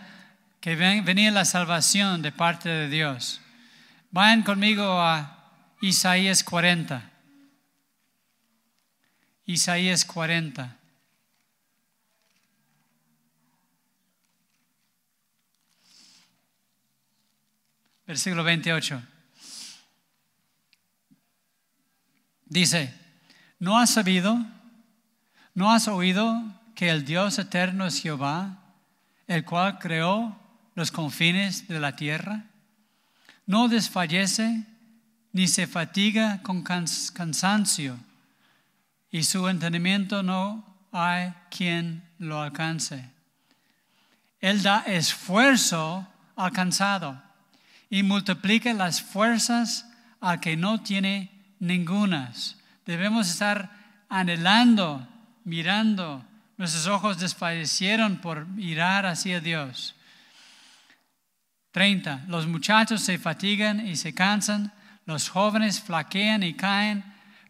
que 0.61 0.77
venía 0.77 1.31
la 1.31 1.45
salvación 1.45 2.23
de 2.23 2.33
parte 2.33 2.69
de 2.69 2.89
Dios. 2.89 3.41
Vayan 4.11 4.43
conmigo 4.43 5.01
a 5.01 5.51
Isaías 5.81 6.45
40. 6.45 7.11
Isaías 9.47 10.05
40. 10.05 10.79
Versículo 18.07 18.45
28. 18.45 19.03
Dice, 22.47 22.95
¿no 23.59 23.79
has 23.79 23.93
sabido? 23.93 24.39
¿No 25.55 25.73
has 25.73 25.89
oído 25.89 26.43
que 26.75 26.91
el 26.91 27.05
Dios 27.05 27.39
eterno 27.39 27.87
es 27.87 28.01
Jehová, 28.03 28.59
el 29.27 29.45
cual 29.45 29.79
creó 29.79 30.39
los 30.75 30.91
confines 30.91 31.69
de 31.69 31.81
la 31.81 31.97
tierra? 31.97 32.45
¿No 33.47 33.69
desfallece 33.69 34.67
ni 35.33 35.49
se 35.49 35.67
fatiga 35.67 36.41
con 36.43 36.63
cans- 36.63 37.11
cansancio, 37.11 37.99
y 39.11 39.23
su 39.23 39.49
entendimiento 39.49 40.23
no 40.23 40.65
hay 40.91 41.33
quien 41.51 42.03
lo 42.19 42.41
alcance. 42.43 43.09
Él 44.41 44.63
da 44.63 44.81
esfuerzo 44.87 46.07
al 46.37 46.53
cansado 46.53 47.23
y 47.91 48.03
multiplica 48.03 48.73
las 48.73 49.03
fuerzas 49.03 49.87
al 50.21 50.41
que 50.41 50.57
no 50.57 50.83
tiene 50.83 51.31
ningunas. 51.61 52.57
Debemos 52.87 53.29
estar 53.29 53.71
anhelando, 54.09 55.07
mirando. 55.45 56.25
Nuestros 56.57 56.87
ojos 56.87 57.19
desfallecieron 57.19 58.19
por 58.19 58.47
mirar 58.47 59.07
hacia 59.07 59.41
Dios. 59.41 59.95
30. 61.73 62.27
Los 62.29 62.47
muchachos 62.47 63.01
se 63.01 63.19
fatigan 63.19 63.85
y 63.85 63.97
se 63.97 64.15
cansan, 64.15 64.73
los 65.07 65.29
jóvenes 65.29 65.81
flaquean 65.81 66.45
y 66.45 66.55
caen, 66.55 67.05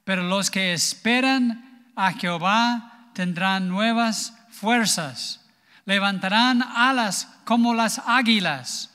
pero 0.04 0.22
los 0.22 0.50
que 0.50 0.72
esperan 0.72 1.90
a 1.94 2.12
Jehová 2.12 3.10
tendrán 3.12 3.68
nuevas 3.68 4.34
fuerzas, 4.50 5.44
levantarán 5.84 6.62
alas 6.62 7.28
como 7.44 7.74
las 7.74 8.00
águilas, 8.06 8.90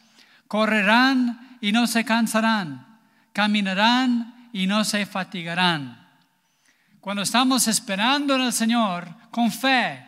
correrán 0.48 1.58
y 1.62 1.72
no 1.72 1.86
se 1.86 2.04
cansarán, 2.04 2.88
caminarán 3.32 4.50
y 4.52 4.66
no 4.66 4.84
se 4.84 5.06
fatigarán. 5.06 5.99
Cuando 7.00 7.22
estamos 7.22 7.68
esperando 7.68 8.36
en 8.36 8.42
el 8.42 8.54
Señor 8.54 9.08
con 9.32 9.52
fe, 9.52 10.06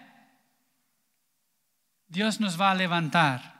Dios 2.08 2.40
nos 2.40 2.60
va 2.60 2.72
a 2.72 2.76
levantar. 2.76 3.52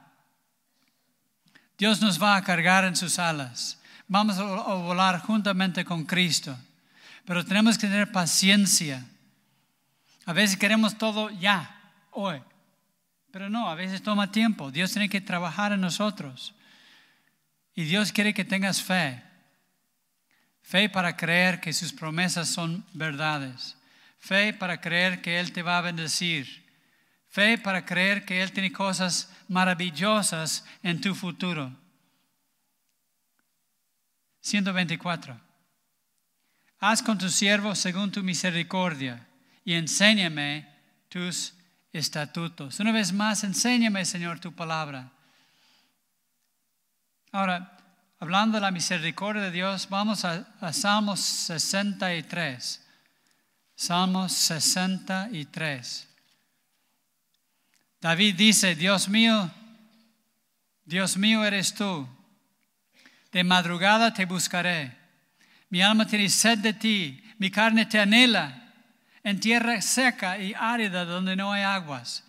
Dios 1.78 2.02
nos 2.02 2.22
va 2.22 2.36
a 2.36 2.44
cargar 2.44 2.84
en 2.84 2.96
sus 2.96 3.18
alas. 3.18 3.80
Vamos 4.08 4.38
a 4.38 4.44
volar 4.44 5.22
juntamente 5.22 5.86
con 5.86 6.06
Cristo. 6.06 6.58
Pero 7.26 7.46
tenemos 7.46 7.78
que 7.78 7.88
tener 7.88 8.12
paciencia. 8.12 9.06
A 10.26 10.34
veces 10.34 10.58
queremos 10.58 10.98
todo 10.98 11.30
ya, 11.30 11.80
hoy. 12.12 12.42
Pero 13.32 13.50
no, 13.50 13.70
a 13.70 13.76
veces 13.76 14.04
toma 14.04 14.32
tiempo. 14.32 14.70
Dios 14.70 14.92
tiene 14.92 15.08
que 15.08 15.22
trabajar 15.22 15.72
en 15.72 15.80
nosotros. 15.80 16.54
Y 17.74 17.86
Dios 17.86 18.12
quiere 18.12 18.34
que 18.34 18.44
tengas 18.44 18.82
fe. 18.82 19.24
Fe 20.62 20.90
para 20.90 21.18
creer 21.18 21.60
que 21.60 21.74
sus 21.74 21.92
promesas 21.92 22.48
son 22.48 22.86
verdades. 22.94 23.76
Fe 24.20 24.54
para 24.54 24.80
creer 24.80 25.22
que 25.22 25.40
Él 25.40 25.52
te 25.52 25.64
va 25.64 25.78
a 25.78 25.82
bendecir. 25.82 26.62
Fe 27.28 27.58
para 27.58 27.86
creer 27.86 28.26
que 28.26 28.42
Él 28.42 28.52
tiene 28.52 28.72
cosas 28.72 29.30
maravillosas 29.48 30.66
en 30.84 31.02
tu 31.02 31.16
futuro. 31.16 31.76
124. 34.42 35.40
Haz 36.80 37.02
con 37.04 37.18
tu 37.18 37.30
siervo 37.30 37.76
según 37.76 38.12
tu 38.12 38.24
misericordia 38.24 39.28
y 39.64 39.74
enséñame 39.74 40.68
tus 41.10 41.54
estatutos. 41.94 42.80
Una 42.80 42.92
vez 42.92 43.14
más, 43.14 43.44
enséñame, 43.44 44.04
Señor, 44.06 44.40
tu 44.40 44.54
palabra. 44.54 45.12
Ahora, 47.32 47.78
hablando 48.22 48.58
de 48.58 48.62
la 48.62 48.70
misericordia 48.70 49.42
de 49.42 49.50
Dios, 49.50 49.90
vamos 49.90 50.26
a, 50.26 50.48
a 50.62 50.72
Salmos 50.72 51.20
63. 51.20 52.88
Salmos 53.76 54.32
63. 54.34 56.08
David 58.00 58.36
dice, 58.36 58.76
Dios 58.76 59.10
mío, 59.10 59.50
Dios 60.86 61.18
mío 61.18 61.44
eres 61.44 61.74
tú. 61.74 62.08
De 63.32 63.44
madrugada 63.44 64.14
te 64.14 64.26
buscaré. 64.26 64.96
Mi 65.70 65.82
alma 65.82 66.06
tiene 66.06 66.30
sed 66.30 66.60
de 66.60 66.74
ti, 66.74 67.24
mi 67.40 67.50
carne 67.50 67.88
te 67.88 68.00
anhela 68.00 68.72
en 69.24 69.40
tierra 69.40 69.82
seca 69.82 70.38
y 70.38 70.54
árida 70.54 71.06
donde 71.06 71.36
no 71.36 71.52
hay 71.52 71.64
aguas, 71.64 72.24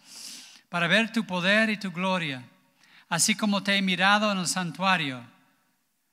para 0.70 0.86
ver 0.86 1.12
tu 1.12 1.26
poder 1.26 1.68
y 1.68 1.76
tu 1.76 1.92
gloria, 1.92 2.42
así 3.10 3.34
como 3.34 3.62
te 3.62 3.76
he 3.76 3.82
mirado 3.82 4.32
en 4.32 4.38
el 4.38 4.46
santuario. 4.46 5.31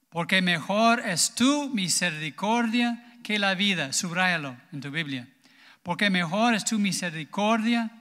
Porque 0.10 0.42
mejor 0.42 1.02
es 1.02 1.36
tu 1.36 1.70
misericordia 1.70 3.06
que 3.24 3.38
la 3.40 3.54
vida. 3.56 3.94
Subráyalo 3.94 4.58
en 4.74 4.82
tu 4.82 4.90
Biblia. 4.92 5.28
Porque 5.84 6.10
mejor 6.10 6.54
es 6.56 6.66
tu 6.66 6.80
misericordia 6.80 7.92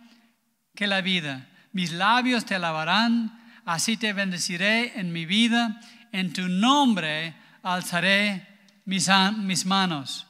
que 0.74 0.86
la 0.86 1.00
vida. 1.00 1.48
Mis 1.72 1.92
labios 1.92 2.44
te 2.46 2.54
alabarán, 2.54 3.38
así 3.64 3.96
te 3.96 4.12
bendeciré 4.12 4.98
en 4.98 5.12
mi 5.12 5.26
vida. 5.26 5.80
En 6.12 6.32
tu 6.32 6.48
nombre 6.48 7.34
alzaré 7.62 8.46
mis, 8.86 9.08
mis 9.38 9.66
manos. 9.66 10.26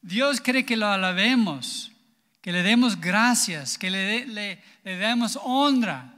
Dios 0.00 0.40
quiere 0.40 0.64
que 0.64 0.76
lo 0.76 0.86
alabemos, 0.86 1.90
que 2.40 2.52
le 2.52 2.62
demos 2.62 3.00
gracias, 3.00 3.76
que 3.78 3.90
le, 3.90 4.26
le- 4.26 4.62
le 4.84 4.96
demos 4.96 5.38
honra. 5.42 6.14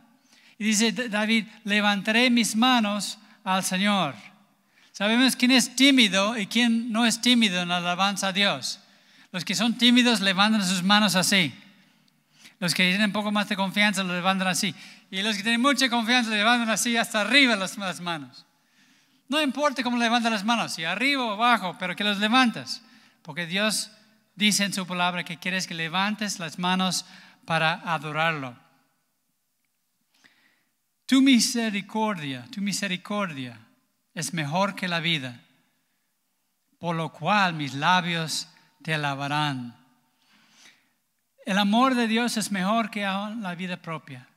Y 0.59 0.65
dice 0.65 0.93
David, 0.93 1.47
levantaré 1.65 2.29
mis 2.29 2.55
manos 2.55 3.19
al 3.43 3.65
Señor. 3.65 4.15
Sabemos 5.01 5.35
quién 5.35 5.51
es 5.53 5.75
tímido 5.77 6.37
y 6.37 6.47
quién 6.47 6.93
no 6.93 7.07
es 7.07 7.23
tímido 7.23 7.63
en 7.63 7.71
la 7.71 7.79
alabanza 7.79 8.29
a 8.29 8.33
Dios. 8.35 8.81
Los 9.33 9.47
que 9.47 9.55
son 9.55 9.79
tímidos 9.79 10.21
levantan 10.21 10.63
sus 10.63 10.83
manos 10.83 11.15
así. 11.15 11.55
Los 12.59 12.75
que 12.75 12.83
tienen 12.83 13.07
un 13.07 13.13
poco 13.13 13.33
más 13.33 13.49
de 13.49 13.57
confianza 13.57 14.05
lo 14.05 14.13
levantan 14.13 14.49
así. 14.49 14.75
Y 15.11 15.23
los 15.23 15.39
que 15.39 15.43
tienen 15.43 15.63
mucha 15.63 15.89
confianza 15.89 16.29
levantan 16.33 16.69
así 16.69 16.99
hasta 16.99 17.23
arriba 17.23 17.57
las, 17.57 17.79
manos. 18.03 18.45
No 19.27 19.41
importa 19.41 19.83
cómo 19.83 19.97
levantan 19.97 20.35
las 20.35 20.45
manos, 20.45 20.75
si 20.75 20.85
arriba 20.85 21.25
o 21.25 21.33
abajo, 21.33 21.77
pero 21.79 21.97
que 21.97 22.05
los 22.05 22.19
levantes. 22.19 22.83
Porque 23.23 23.47
Dios 23.47 23.91
dice 24.35 24.65
en 24.65 24.75
su 24.75 24.87
palabra 24.87 25.25
que 25.25 25.39
quieres 25.39 25.67
que 25.67 25.73
levantes 25.73 26.39
las 26.39 26.59
manos 26.59 27.07
para 27.47 27.81
adorarlo. 27.91 28.55
Tu 31.07 31.23
misericordia, 31.23 32.45
tu 32.51 32.61
misericordia 32.61 33.59
es 34.21 34.33
mejor 34.33 34.75
que 34.75 34.89
la 34.89 35.01
vida, 35.01 35.41
por 36.79 36.95
lo 36.95 37.13
cual 37.13 37.55
mis 37.55 37.75
labios 37.75 38.49
te 38.83 38.95
alabarán. 38.95 39.77
El 41.45 41.59
amor 41.59 41.95
de 41.95 42.07
Dios 42.07 42.37
es 42.37 42.53
mejor 42.53 42.91
que 42.91 43.03
la 43.03 43.55
vida 43.57 43.77
propia. 43.77 44.29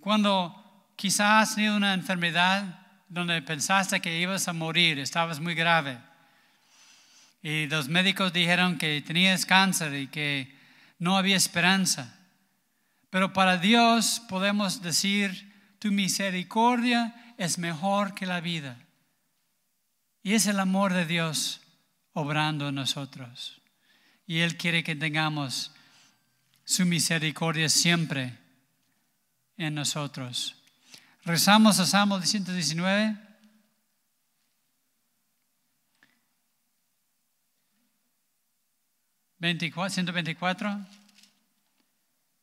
Cuando 0.00 0.92
quizás 0.96 1.50
has 1.50 1.54
tenido 1.54 1.76
una 1.76 1.94
enfermedad 1.94 2.86
donde 3.08 3.40
pensaste 3.42 4.00
que 4.00 4.18
ibas 4.18 4.48
a 4.48 4.52
morir, 4.52 4.98
estabas 4.98 5.38
muy 5.38 5.54
grave, 5.54 5.98
y 7.42 7.66
los 7.66 7.88
médicos 7.88 8.32
dijeron 8.32 8.78
que 8.78 9.00
tenías 9.02 9.46
cáncer 9.46 9.94
y 9.94 10.08
que 10.08 10.56
no 10.98 11.16
había 11.16 11.36
esperanza. 11.36 12.18
Pero 13.10 13.32
para 13.32 13.56
Dios 13.56 14.20
podemos 14.28 14.82
decir, 14.82 15.48
tu 15.78 15.92
misericordia 15.92 17.14
es 17.38 17.56
mejor 17.56 18.14
que 18.14 18.26
la 18.26 18.40
vida. 18.40 18.76
Y 20.22 20.34
es 20.34 20.46
el 20.46 20.58
amor 20.58 20.92
de 20.92 21.06
Dios 21.06 21.62
obrando 22.12 22.68
en 22.68 22.74
nosotros. 22.74 23.62
Y 24.26 24.40
Él 24.40 24.58
quiere 24.58 24.84
que 24.84 24.96
tengamos 24.96 25.72
su 26.64 26.84
misericordia 26.84 27.68
siempre 27.68 28.36
en 29.56 29.74
nosotros. 29.74 30.56
Rezamos 31.24 31.78
a 31.78 31.86
Salmo 31.86 32.20
119. 32.20 33.16
Veinticuatro, 39.38 39.94
124 39.94 40.86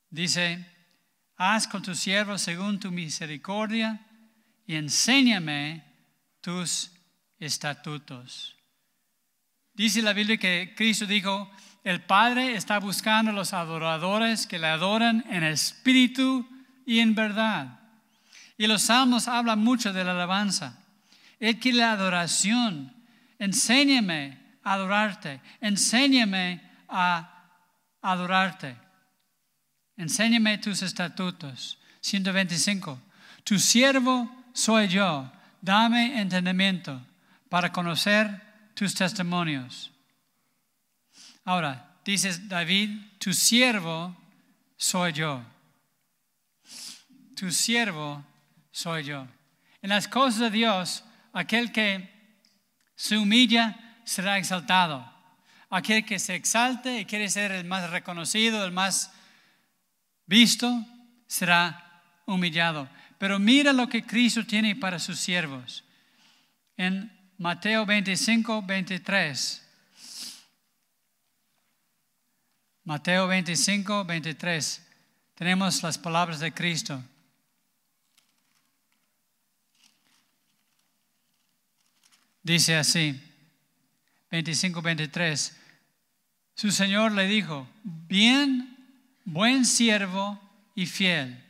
dice, 0.10 0.66
haz 1.36 1.68
con 1.68 1.84
tu 1.84 1.94
siervo 1.94 2.38
según 2.38 2.80
tu 2.80 2.90
misericordia 2.90 4.00
y 4.66 4.76
enséñame 4.76 5.84
tus 6.42 6.92
estatutos. 7.40 8.56
Dice 9.74 10.02
la 10.02 10.14
Biblia 10.14 10.38
que 10.38 10.74
Cristo 10.76 11.06
dijo, 11.06 11.52
el 11.84 12.02
Padre 12.02 12.56
está 12.56 12.80
buscando 12.80 13.32
a 13.32 13.34
los 13.34 13.54
adoradores 13.54 14.48
que 14.48 14.58
le 14.58 14.68
adoran 14.68 15.24
en 15.30 15.44
espíritu 15.44 16.48
y 16.86 17.00
en 17.00 17.14
verdad. 17.14 17.80
Y 18.58 18.68
los 18.68 18.84
salmos 18.84 19.28
hablan 19.28 19.60
mucho 19.60 19.92
de 19.92 20.04
la 20.04 20.12
alabanza. 20.12 20.82
Él 21.40 21.60
quiere 21.60 21.80
la 21.80 21.92
adoración. 21.92 22.96
Enséñame 23.38 24.40
a 24.64 24.74
adorarte. 24.74 25.42
Enséñame 25.60 26.62
a 26.88 27.52
adorarte. 28.02 28.78
Enséñame 29.98 30.58
tus 30.58 30.82
estatutos. 30.82 31.78
125. 32.02 33.00
Tu 33.44 33.60
siervo 33.60 34.45
soy 34.56 34.88
yo. 34.88 35.30
Dame 35.62 36.20
entendimiento 36.20 37.00
para 37.50 37.72
conocer 37.72 38.42
tus 38.74 38.96
testimonios. 38.96 39.92
Ahora, 41.44 41.98
dices 42.04 42.48
David, 42.48 42.90
tu 43.20 43.34
siervo 43.34 44.16
soy 44.78 45.14
yo. 45.14 45.44
Tu 47.36 47.52
siervo 47.52 48.24
soy 48.72 49.04
yo. 49.04 49.28
En 49.82 49.90
las 49.90 50.08
cosas 50.08 50.40
de 50.40 50.50
Dios, 50.52 51.04
aquel 51.34 51.72
que 51.72 52.10
se 52.96 53.18
humilla, 53.18 53.78
será 54.06 54.38
exaltado. 54.38 55.06
Aquel 55.70 56.06
que 56.06 56.18
se 56.18 56.36
exalte 56.36 57.02
y 57.02 57.06
quiere 57.06 57.30
ser 57.30 57.52
el 57.52 57.66
más 57.66 57.90
reconocido, 57.90 58.64
el 58.64 58.72
más 58.72 59.12
visto, 60.26 60.86
será 61.28 62.04
humillado. 62.26 62.88
Pero 63.26 63.40
mira 63.40 63.74
lo 63.74 63.90
que 63.90 64.06
Cristo 64.06 64.46
tiene 64.46 64.76
para 64.76 65.00
sus 65.00 65.20
siervos. 65.20 65.84
En 66.78 67.12
Mateo 67.40 67.84
25, 67.84 68.62
23. 68.62 69.68
Mateo 72.84 73.26
25, 73.26 74.06
23. 74.06 74.88
Tenemos 75.34 75.82
las 75.82 75.98
palabras 75.98 76.40
de 76.40 76.54
Cristo. 76.54 77.04
Dice 82.44 82.76
así, 82.76 83.20
25, 84.30 84.84
23. 84.84 85.58
Su 86.54 86.72
Señor 86.72 87.12
le 87.14 87.26
dijo, 87.26 87.68
bien, 87.84 88.78
buen 89.24 89.66
siervo 89.66 90.40
y 90.76 90.86
fiel. 90.86 91.44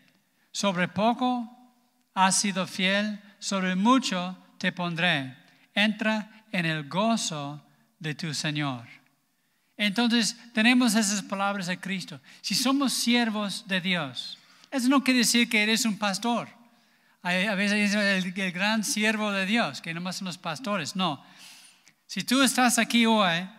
Sobre 0.53 0.87
poco 0.87 1.51
has 2.15 2.39
sido 2.39 2.65
fiel, 2.65 3.21
sobre 3.39 3.75
mucho 3.75 4.35
te 4.57 4.71
pondré. 4.71 5.35
Entra 5.75 6.45
en 6.51 6.65
el 6.65 6.87
gozo 6.87 7.61
de 7.99 8.15
tu 8.15 8.33
Señor. 8.33 8.87
Entonces 9.77 10.37
tenemos 10.53 10.95
esas 10.95 11.21
palabras 11.21 11.67
de 11.67 11.77
Cristo. 11.77 12.19
Si 12.41 12.55
somos 12.55 12.93
siervos 12.93 13.67
de 13.67 13.81
Dios, 13.81 14.39
eso 14.71 14.87
no 14.87 15.03
quiere 15.03 15.19
decir 15.19 15.49
que 15.49 15.61
eres 15.61 15.85
un 15.85 15.97
pastor. 15.97 16.47
A 17.21 17.55
veces 17.55 17.93
el, 17.95 18.33
el 18.35 18.51
gran 18.51 18.83
siervo 18.83 19.31
de 19.31 19.45
Dios, 19.45 19.81
que 19.81 19.93
no 19.93 20.13
son 20.13 20.25
los 20.25 20.37
pastores. 20.37 20.95
No. 20.95 21.23
Si 22.05 22.23
tú 22.23 22.43
estás 22.43 22.77
aquí 22.77 23.05
hoy 23.05 23.49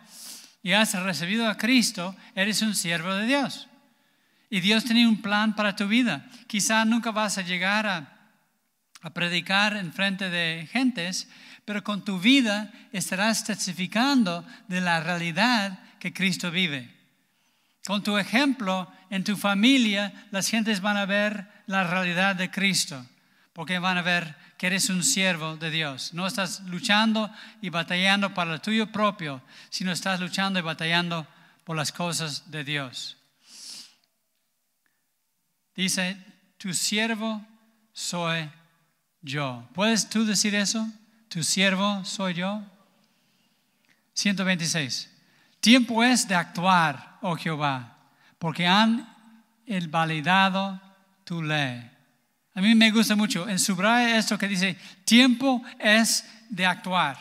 y 0.63 0.71
has 0.71 0.93
recibido 1.03 1.47
a 1.47 1.57
Cristo, 1.57 2.15
eres 2.33 2.61
un 2.61 2.73
siervo 2.73 3.13
de 3.13 3.25
Dios. 3.25 3.67
Y 4.49 4.61
Dios 4.61 4.85
tiene 4.85 5.05
un 5.05 5.21
plan 5.21 5.53
para 5.55 5.75
tu 5.75 5.87
vida. 5.87 6.25
Quizá 6.47 6.85
nunca 6.85 7.11
vas 7.11 7.37
a 7.37 7.41
llegar 7.41 7.85
a, 7.85 8.16
a 9.01 9.09
predicar 9.11 9.75
en 9.77 9.93
frente 9.93 10.29
de 10.29 10.67
gentes, 10.71 11.27
pero 11.65 11.83
con 11.83 12.03
tu 12.03 12.19
vida 12.19 12.71
estarás 12.91 13.43
testificando 13.43 14.45
de 14.67 14.81
la 14.81 14.99
realidad 14.99 15.79
que 15.99 16.13
Cristo 16.13 16.51
vive. 16.51 16.93
Con 17.85 18.03
tu 18.03 18.17
ejemplo 18.17 18.91
en 19.09 19.23
tu 19.23 19.37
familia, 19.37 20.27
las 20.31 20.49
gentes 20.49 20.81
van 20.81 20.97
a 20.97 21.05
ver 21.05 21.47
la 21.67 21.83
realidad 21.83 22.35
de 22.35 22.51
Cristo, 22.51 23.05
porque 23.53 23.79
van 23.79 23.97
a 23.97 24.01
ver 24.01 24.35
que 24.57 24.67
eres 24.67 24.89
un 24.89 25.03
siervo 25.03 25.55
de 25.55 25.69
Dios. 25.69 26.13
No 26.13 26.25
estás 26.25 26.61
luchando 26.61 27.31
y 27.61 27.69
batallando 27.69 28.33
para 28.33 28.51
lo 28.51 28.61
tuyo 28.61 28.91
propio, 28.91 29.41
sino 29.69 29.91
estás 29.91 30.19
luchando 30.19 30.59
y 30.59 30.63
batallando 30.63 31.27
por 31.63 31.75
las 31.75 31.91
cosas 31.91 32.49
de 32.49 32.63
Dios. 32.63 33.17
Dice, 35.75 36.17
tu 36.57 36.73
siervo 36.73 37.45
soy 37.93 38.49
yo. 39.27 39.67
¿Puedes 39.73 40.09
tú 40.09 40.25
decir 40.25 40.55
eso? 40.55 40.87
Tu 41.27 41.43
siervo 41.43 42.03
soy 42.05 42.33
yo. 42.33 42.63
126. 44.13 45.09
Tiempo 45.59 46.03
es 46.03 46.27
de 46.27 46.35
actuar, 46.35 47.17
oh 47.21 47.35
Jehová, 47.35 47.97
porque 48.39 48.65
han 48.65 49.07
validado 49.89 50.81
tu 51.23 51.43
ley. 51.43 51.91
A 52.55 52.61
mí 52.61 52.73
me 52.73 52.89
gusta 52.89 53.15
mucho. 53.15 53.47
En 53.47 53.59
subraya 53.59 54.17
esto 54.17 54.37
que 54.37 54.47
dice, 54.47 54.77
tiempo 55.05 55.61
es 55.77 56.25
de 56.49 56.65
actuar. 56.65 57.17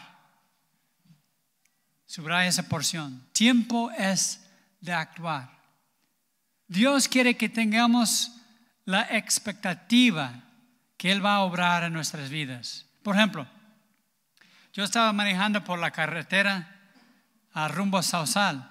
Subraya 2.07 2.49
esa 2.49 2.63
porción. 2.63 3.27
Tiempo 3.33 3.91
es 3.91 4.41
de 4.81 4.93
actuar. 4.93 5.51
Dios 6.69 7.09
quiere 7.09 7.37
que 7.37 7.49
tengamos 7.49 8.33
la 8.85 9.03
expectativa 9.03 10.46
que 11.07 11.13
Él 11.13 11.25
va 11.25 11.37
a 11.37 11.43
obrar 11.43 11.85
en 11.85 11.93
nuestras 11.93 12.31
vidas. 12.31 12.85
Por 13.05 13.15
ejemplo, 13.15 13.47
yo 14.73 14.83
estaba 14.83 15.13
manejando 15.13 15.63
por 15.63 15.79
la 15.79 15.93
carretera 15.93 16.81
a 17.53 17.69
rumbo 17.69 17.99
a 17.99 18.03
Sausal. 18.03 18.69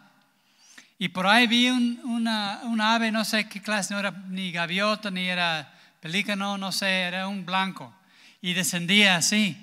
Y 1.00 1.08
por 1.08 1.28
ahí 1.28 1.48
vi 1.48 1.70
una, 1.70 2.60
ave, 2.94 3.10
no 3.10 3.24
sé 3.24 3.48
qué 3.48 3.62
clase, 3.62 3.94
no 3.94 4.02
era 4.02 4.12
ni 4.12 4.52
gaviota, 4.52 5.12
ni 5.12 5.30
era 5.30 5.74
pelícano, 6.02 6.58
no 6.58 6.74
sé, 6.74 7.04
era 7.04 7.26
un 7.30 7.46
blanco. 7.46 7.96
Y 8.42 8.52
descendía 8.52 9.16
así. 9.16 9.56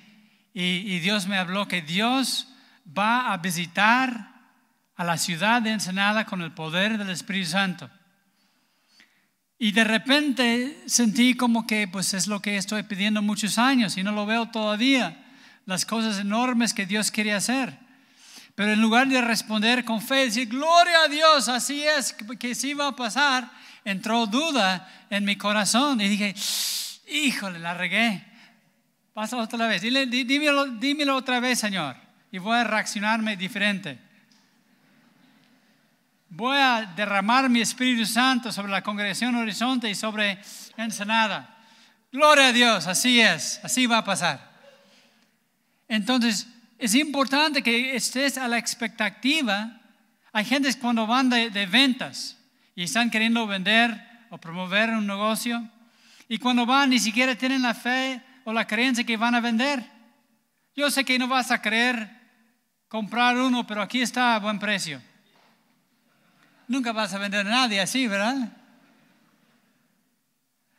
Y, 0.54 0.62
y 0.62 1.00
Dios 1.00 1.26
me 1.26 1.36
habló 1.36 1.68
que 1.68 1.82
Dios 1.82 2.48
va 2.88 3.34
a 3.34 3.36
visitar 3.36 4.32
a 4.96 5.04
la 5.04 5.18
ciudad 5.18 5.60
de 5.60 5.72
Ensenada 5.72 6.24
con 6.24 6.40
el 6.40 6.52
poder 6.52 6.96
del 6.96 7.10
Espíritu 7.10 7.50
Santo. 7.50 7.90
Y 9.62 9.70
de 9.70 9.84
repente 9.84 10.82
sentí 10.86 11.34
como 11.34 11.68
que 11.68 11.86
pues 11.86 12.14
es 12.14 12.26
lo 12.26 12.42
que 12.42 12.56
estoy 12.56 12.82
pidiendo 12.82 13.22
muchos 13.22 13.58
años 13.58 13.96
y 13.96 14.02
no 14.02 14.10
lo 14.10 14.26
veo 14.26 14.46
todavía, 14.46 15.24
las 15.66 15.86
cosas 15.86 16.18
enormes 16.18 16.74
que 16.74 16.84
Dios 16.84 17.12
quiere 17.12 17.32
hacer. 17.32 17.78
Pero 18.56 18.72
en 18.72 18.82
lugar 18.82 19.06
de 19.06 19.20
responder 19.20 19.84
con 19.84 20.02
fe, 20.02 20.24
decir, 20.24 20.48
gloria 20.48 21.04
a 21.04 21.08
Dios, 21.08 21.48
así 21.48 21.80
es, 21.80 22.12
que 22.40 22.56
sí 22.56 22.74
va 22.74 22.88
a 22.88 22.96
pasar, 22.96 23.52
entró 23.84 24.26
duda 24.26 25.06
en 25.10 25.24
mi 25.24 25.36
corazón 25.36 26.00
y 26.00 26.08
dije, 26.08 26.34
híjole, 27.06 27.60
la 27.60 27.74
regué. 27.74 28.20
Pasa 29.14 29.36
otra 29.36 29.68
vez, 29.68 29.80
dímelo, 29.80 30.66
dímelo 30.72 31.14
otra 31.14 31.38
vez, 31.38 31.60
Señor, 31.60 31.94
y 32.32 32.38
voy 32.38 32.58
a 32.58 32.64
reaccionarme 32.64 33.36
diferente. 33.36 34.00
Voy 36.34 36.56
a 36.56 36.90
derramar 36.96 37.50
mi 37.50 37.60
Espíritu 37.60 38.06
Santo 38.06 38.50
sobre 38.50 38.72
la 38.72 38.82
congregación 38.82 39.34
Horizonte 39.34 39.90
y 39.90 39.94
sobre 39.94 40.38
Ensenada. 40.78 41.58
Gloria 42.10 42.46
a 42.46 42.52
Dios, 42.54 42.86
así 42.86 43.20
es, 43.20 43.60
así 43.62 43.84
va 43.84 43.98
a 43.98 44.04
pasar. 44.04 44.50
Entonces, 45.88 46.48
es 46.78 46.94
importante 46.94 47.62
que 47.62 47.94
estés 47.94 48.38
a 48.38 48.48
la 48.48 48.56
expectativa. 48.56 49.78
Hay 50.32 50.46
gente 50.46 50.72
cuando 50.78 51.06
van 51.06 51.28
de, 51.28 51.66
ventas 51.66 52.38
y 52.74 52.84
están 52.84 53.10
queriendo 53.10 53.46
vender 53.46 53.94
o 54.30 54.38
promover 54.38 54.88
un 54.88 55.06
negocio 55.06 55.68
y 56.28 56.38
cuando 56.38 56.64
van 56.64 56.88
ni 56.88 56.98
siquiera 56.98 57.34
tienen 57.34 57.60
la 57.60 57.74
fe 57.74 58.22
o 58.44 58.54
la 58.54 58.66
creencia 58.66 59.04
que 59.04 59.18
van 59.18 59.34
a 59.34 59.40
vender. 59.40 59.84
Yo 60.74 60.90
sé 60.90 61.04
que 61.04 61.18
no 61.18 61.28
vas 61.28 61.50
a 61.50 61.60
querer 61.60 62.08
comprar 62.88 63.36
uno, 63.36 63.66
pero 63.66 63.82
aquí 63.82 64.00
está 64.00 64.34
a 64.34 64.38
buen 64.38 64.58
precio. 64.58 65.11
Nunca 66.72 66.92
vas 66.92 67.12
a 67.12 67.18
vender 67.18 67.46
a 67.46 67.50
nadie 67.50 67.82
así, 67.82 68.08
¿verdad? 68.08 68.48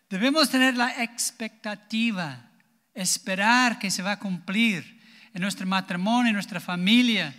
Debemos 0.09 0.49
tener 0.49 0.75
la 0.75 1.03
expectativa, 1.03 2.49
esperar 2.95 3.77
que 3.77 3.91
se 3.91 4.01
va 4.01 4.13
a 4.13 4.19
cumplir 4.19 4.99
en 5.35 5.43
nuestro 5.43 5.67
matrimonio, 5.67 6.29
en 6.29 6.33
nuestra 6.33 6.59
familia. 6.59 7.31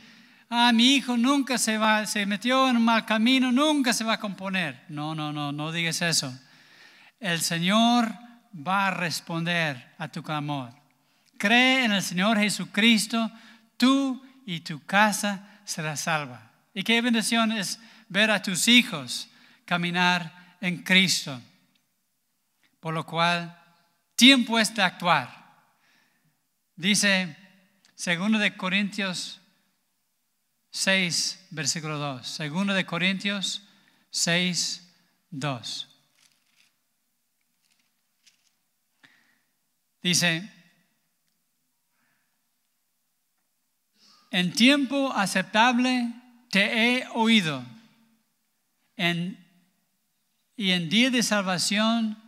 Ah, 0.49 0.71
mi 0.73 0.95
hijo 0.95 1.17
nunca 1.17 1.59
se 1.59 1.79
va, 1.79 2.07
se 2.07 2.27
metió 2.27 2.71
en 2.71 2.77
un 2.77 2.85
mal 2.85 3.05
camino, 3.05 3.51
nunca 3.51 3.93
se 3.93 4.05
va 4.05 4.13
a 4.13 4.21
componer. 4.21 4.85
No, 4.89 5.17
no, 5.17 5.33
no, 5.33 5.51
no 5.51 5.73
digas 5.73 6.01
eso. 6.03 6.33
El 7.19 7.41
Señor 7.41 8.15
va 8.55 8.87
a 8.87 8.91
responder 8.93 9.95
a 9.99 10.07
tu 10.07 10.23
clamor. 10.23 10.71
Cree 11.39 11.87
en 11.87 11.91
el 11.91 12.03
Señor 12.05 12.39
Jesucristo, 12.39 13.33
tú 13.77 14.25
y 14.47 14.61
tu 14.61 14.85
casa 14.85 15.59
será 15.65 15.97
salva. 15.97 16.53
Y 16.73 16.85
qué 16.85 17.01
bendición 17.01 17.51
es 17.51 17.81
ver 18.15 18.31
a 18.31 18.41
tus 18.41 18.69
hijos 18.69 19.29
caminar 19.65 20.57
en 20.61 20.85
Cristo. 20.85 21.43
Por 22.79 22.95
lo 22.95 23.05
cual, 23.05 23.61
tiempo 24.15 24.57
es 24.57 24.73
de 24.73 24.83
actuar. 24.83 25.29
Dice 26.77 27.37
Segundo 27.97 28.39
de 28.39 28.57
Corintios 28.57 29.41
6, 30.71 31.49
versículo 31.51 31.99
2. 31.99 32.27
Segundo 32.27 32.73
de 32.73 32.87
Corintios 32.87 33.63
6, 34.11 34.95
2. 35.31 35.89
Dice, 40.03 40.53
en 44.31 44.53
tiempo 44.53 45.13
aceptable 45.13 46.13
te 46.51 46.99
he 46.99 47.09
oído, 47.15 47.74
y 48.97 50.71
en 50.71 50.89
día 50.89 51.11
de 51.11 51.23
salvación 51.23 52.19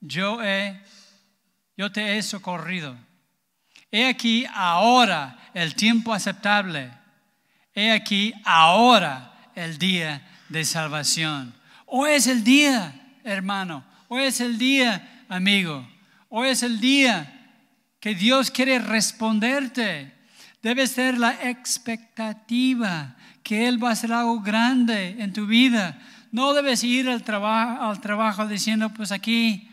yo, 0.00 0.42
he, 0.42 0.80
yo 1.76 1.90
te 1.92 2.16
he 2.16 2.22
socorrido. 2.22 2.96
He 3.90 4.08
aquí 4.08 4.44
ahora 4.52 5.38
el 5.54 5.74
tiempo 5.74 6.12
aceptable. 6.12 6.90
He 7.74 7.92
aquí 7.92 8.34
ahora 8.44 9.50
el 9.54 9.78
día 9.78 10.26
de 10.48 10.64
salvación. 10.64 11.54
Hoy 11.86 12.12
es 12.12 12.26
el 12.26 12.42
día, 12.42 12.94
hermano. 13.22 13.84
Hoy 14.08 14.24
es 14.24 14.40
el 14.40 14.58
día, 14.58 15.24
amigo. 15.28 15.86
Hoy 16.28 16.48
es 16.48 16.62
el 16.62 16.80
día 16.80 17.52
que 18.00 18.14
Dios 18.14 18.50
quiere 18.50 18.78
responderte. 18.78 20.12
Debe 20.62 20.86
ser 20.86 21.18
la 21.18 21.32
expectativa 21.48 23.16
que 23.42 23.68
Él 23.68 23.82
va 23.82 23.90
a 23.90 23.92
hacer 23.92 24.12
algo 24.12 24.40
grande 24.40 25.16
en 25.18 25.32
tu 25.32 25.46
vida. 25.46 25.98
No 26.34 26.52
debes 26.52 26.82
ir 26.82 27.08
al, 27.08 27.22
trabajo 27.22 28.48
diciendo, 28.48 28.90
pues 28.90 29.12
aquí 29.12 29.70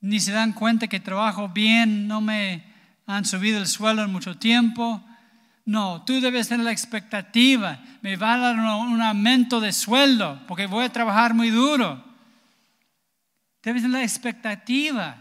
ni 0.00 0.18
se 0.18 0.32
dan 0.32 0.54
cuenta 0.54 0.88
que 0.88 0.98
trabajo 0.98 1.50
bien, 1.50 2.08
no 2.08 2.20
me 2.20 2.64
han 3.06 3.24
subido 3.24 3.60
el 3.60 3.68
sueldo 3.68 4.02
en 4.02 4.10
mucho 4.10 4.36
tiempo. 4.36 5.00
No, 5.64 6.02
tú 6.02 6.20
debes 6.20 6.48
tener 6.48 6.64
la 6.64 6.72
expectativa. 6.72 7.78
Me 8.00 8.16
va 8.16 8.34
a 8.34 8.38
dar 8.38 8.56
un, 8.56 9.00
aumento 9.00 9.60
de 9.60 9.72
sueldo 9.72 10.42
porque 10.48 10.66
voy 10.66 10.84
a 10.84 10.92
trabajar 10.92 11.32
muy 11.32 11.50
duro. 11.50 12.04
Debes 13.62 13.82
tener 13.82 13.98
la 13.98 14.02
expectativa 14.02 15.16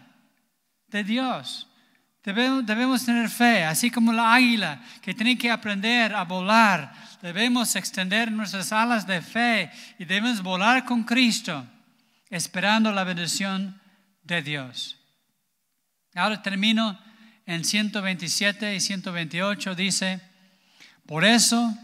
de 0.87 1.03
Dios. 1.03 1.67
Debemos, 2.23 2.65
debemos, 2.65 3.05
tener 3.05 3.29
fe, 3.29 3.63
así 3.63 3.91
como 3.91 4.11
la 4.11 4.33
águila 4.33 4.81
que 5.03 5.13
tiene 5.13 5.37
que 5.37 5.51
aprender 5.51 6.15
a 6.15 6.23
volar. 6.23 7.10
Debemos 7.21 7.75
extender 7.75 8.31
nuestras 8.31 8.71
alas 8.71 9.05
de 9.05 9.21
fe 9.21 9.71
y 9.99 10.05
debemos 10.05 10.41
volar 10.41 10.85
con 10.85 11.03
Cristo, 11.03 11.65
esperando 12.29 12.91
la 12.91 13.03
bendición 13.03 13.79
de 14.23 14.41
Dios. 14.41 14.97
Ahora 16.15 16.41
termino 16.41 16.99
en 17.45 17.63
127 17.63 18.75
y 18.75 18.79
128, 18.79 19.75
dice, 19.75 20.19
por 21.05 21.23
eso 21.23 21.77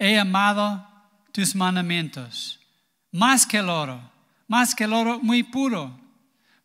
he 0.00 0.18
amado 0.18 0.88
tus 1.30 1.54
mandamientos, 1.54 2.58
más 3.12 3.46
que 3.46 3.58
el 3.58 3.68
oro, 3.68 4.10
más 4.48 4.74
que 4.74 4.84
el 4.84 4.94
oro 4.94 5.20
muy 5.20 5.44
puro. 5.44 5.96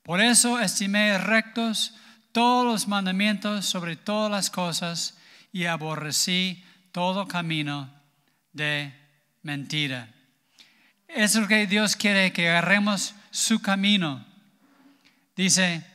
Por 0.01 0.21
eso 0.21 0.59
estimé 0.59 1.19
rectos 1.19 1.93
todos 2.31 2.65
los 2.65 2.87
mandamientos 2.87 3.65
sobre 3.65 3.95
todas 3.95 4.31
las 4.31 4.49
cosas 4.49 5.17
y 5.51 5.65
aborrecí 5.65 6.63
todo 6.91 7.27
camino 7.27 7.96
de 8.57 8.91
mentira. 9.43 10.09
Es 11.07 11.35
lo 11.35 11.47
que 11.47 11.67
Dios 11.67 11.95
quiere, 11.95 12.33
que 12.33 12.49
agarremos 12.49 13.15
su 13.31 13.61
camino. 13.61 14.25
Dice, 15.35 15.85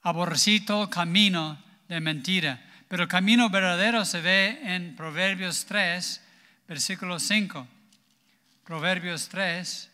aborrecí 0.00 0.64
camino 0.90 1.62
de 1.88 2.00
mentira, 2.00 2.64
pero 2.88 3.02
el 3.02 3.08
camino 3.08 3.50
verdadero 3.50 4.04
se 4.04 4.20
ve 4.22 4.60
en 4.62 4.96
Proverbios 4.96 5.66
3, 5.66 6.22
versículo 6.66 7.18
5. 7.18 7.66
Proverbios 8.64 9.28
3, 9.28 9.90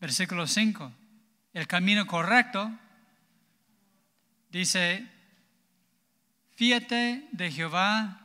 versículo 0.00 0.46
5. 0.46 0.92
El 1.54 1.66
camino 1.66 2.06
correcto 2.06 2.70
dice, 4.50 5.13
fíjate 6.54 7.28
de 7.32 7.50
Jehová 7.50 8.20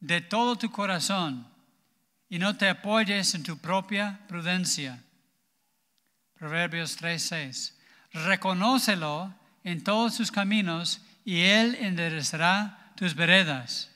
de 0.00 0.20
todo 0.20 0.56
tu 0.56 0.70
corazón 0.70 1.46
y 2.28 2.38
no 2.38 2.56
te 2.56 2.68
apoyes 2.68 3.34
en 3.34 3.42
tu 3.42 3.58
propia 3.58 4.20
prudencia. 4.28 5.02
Proverbios 6.34 6.96
3, 6.96 7.20
6. 7.20 7.78
Reconócelo 8.12 9.34
en 9.64 9.82
todos 9.82 10.14
sus 10.14 10.30
caminos 10.30 11.00
y 11.24 11.40
Él 11.40 11.76
enderezará 11.80 12.92
tus 12.96 13.14
veredas. 13.14 13.90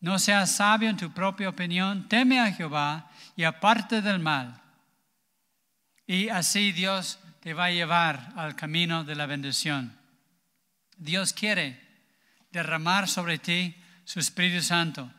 No 0.00 0.18
seas 0.18 0.56
sabio 0.56 0.88
en 0.88 0.96
tu 0.96 1.12
propia 1.12 1.48
opinión, 1.48 2.08
teme 2.08 2.40
a 2.40 2.52
Jehová 2.52 3.10
y 3.34 3.44
aparte 3.44 4.02
del 4.02 4.20
mal. 4.20 4.60
Y 6.06 6.28
así 6.28 6.72
Dios 6.72 7.18
te 7.40 7.54
va 7.54 7.66
a 7.66 7.70
llevar 7.70 8.32
al 8.36 8.54
camino 8.56 9.04
de 9.04 9.16
la 9.16 9.26
bendición. 9.26 9.96
Dios 10.96 11.32
quiere 11.32 11.85
derramar 12.50 13.08
sobre 13.08 13.38
ti 13.38 13.74
su 14.04 14.20
Espíritu 14.20 14.62
Santo. 14.62 15.10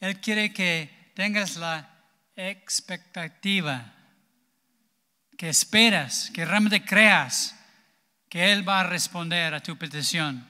Él 0.00 0.20
quiere 0.20 0.52
que 0.52 1.12
tengas 1.14 1.56
la 1.56 1.88
expectativa, 2.36 3.92
que 5.36 5.48
esperas, 5.48 6.30
que 6.32 6.44
realmente 6.44 6.84
creas 6.84 7.54
que 8.28 8.52
Él 8.52 8.68
va 8.68 8.80
a 8.80 8.84
responder 8.84 9.54
a 9.54 9.60
tu 9.60 9.76
petición. 9.76 10.46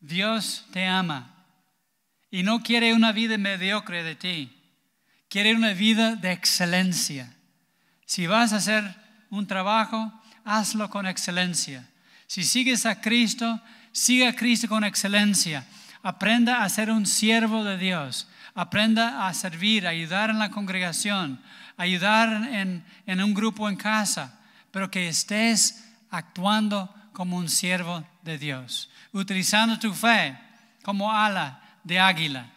Dios 0.00 0.66
te 0.72 0.86
ama 0.86 1.34
y 2.30 2.42
no 2.42 2.62
quiere 2.62 2.92
una 2.92 3.12
vida 3.12 3.38
mediocre 3.38 4.02
de 4.02 4.14
ti, 4.14 4.62
quiere 5.28 5.54
una 5.54 5.72
vida 5.72 6.14
de 6.16 6.32
excelencia. 6.32 7.34
Si 8.06 8.26
vas 8.26 8.52
a 8.52 8.56
hacer 8.56 8.84
un 9.30 9.46
trabajo, 9.46 10.12
hazlo 10.44 10.90
con 10.90 11.06
excelencia. 11.06 11.88
Si 12.26 12.44
sigues 12.44 12.86
a 12.86 13.00
Cristo, 13.00 13.60
siga 13.94 14.28
a 14.28 14.34
Cristo 14.34 14.68
con 14.68 14.84
excelencia. 14.84 15.64
Aprenda 16.02 16.62
a 16.62 16.68
ser 16.68 16.90
un 16.90 17.06
siervo 17.06 17.64
de 17.64 17.78
Dios. 17.78 18.28
Aprenda 18.54 19.26
a 19.26 19.32
servir, 19.32 19.86
ayudar 19.86 20.30
en 20.30 20.38
la 20.38 20.50
congregación, 20.50 21.40
ayudar 21.76 22.48
en, 22.52 22.84
en 23.06 23.22
un 23.22 23.32
grupo 23.32 23.68
en 23.68 23.76
casa, 23.76 24.38
pero 24.70 24.90
que 24.90 25.08
estés 25.08 25.88
actuando 26.10 26.94
como 27.12 27.36
un 27.36 27.48
siervo 27.48 28.04
de 28.22 28.38
Dios, 28.38 28.90
utilizando 29.12 29.78
tu 29.78 29.92
fe 29.94 30.36
como 30.82 31.10
ala 31.10 31.60
de 31.82 31.98
águila 31.98 32.52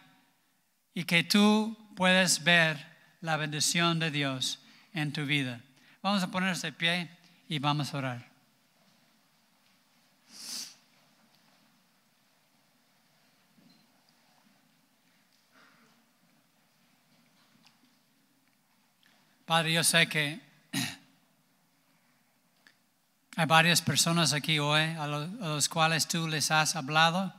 y 0.94 1.04
que 1.04 1.24
tú 1.24 1.76
puedes 1.96 2.44
ver 2.44 2.84
la 3.20 3.36
bendición 3.36 3.98
de 3.98 4.10
Dios 4.10 4.60
en 4.92 5.12
tu 5.12 5.24
vida. 5.26 5.60
Vamos 6.02 6.22
a 6.22 6.30
ponernos 6.30 6.62
de 6.62 6.72
pie 6.72 7.10
y 7.48 7.58
vamos 7.58 7.92
a 7.94 7.98
orar. 7.98 8.27
Padre, 19.48 19.72
yo 19.72 19.82
sé 19.82 20.06
que 20.10 20.38
hay 23.34 23.46
varias 23.46 23.80
personas 23.80 24.34
aquí 24.34 24.58
hoy 24.58 24.82
a 24.82 25.06
los, 25.06 25.70
cuales 25.70 26.06
tú 26.06 26.28
les 26.28 26.50
has 26.50 26.76
hablado. 26.76 27.32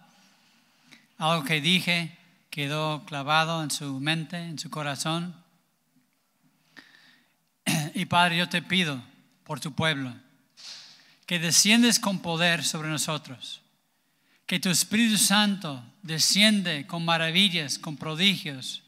Algo 1.19 1.43
que 1.43 1.61
dije 1.61 2.17
quedó 2.49 3.05
clavado 3.05 3.61
en 3.61 3.69
su 3.69 3.99
mente, 3.99 4.39
en 4.39 4.57
su 4.57 4.71
corazón. 4.71 5.35
Y 7.93 8.05
Padre, 8.05 8.37
yo 8.37 8.49
te 8.49 8.63
pido 8.63 8.99
por 9.43 9.59
tu 9.59 9.73
pueblo 9.73 10.11
que 11.27 11.37
desciendes 11.37 11.99
con 11.99 12.23
poder 12.23 12.63
sobre 12.63 12.89
nosotros, 12.89 13.61
que 14.47 14.59
tu 14.59 14.71
Espíritu 14.71 15.19
Santo 15.19 15.83
desciende 16.01 16.87
con 16.87 17.05
maravillas, 17.05 17.77
con 17.77 17.97
prodigios 17.97 18.81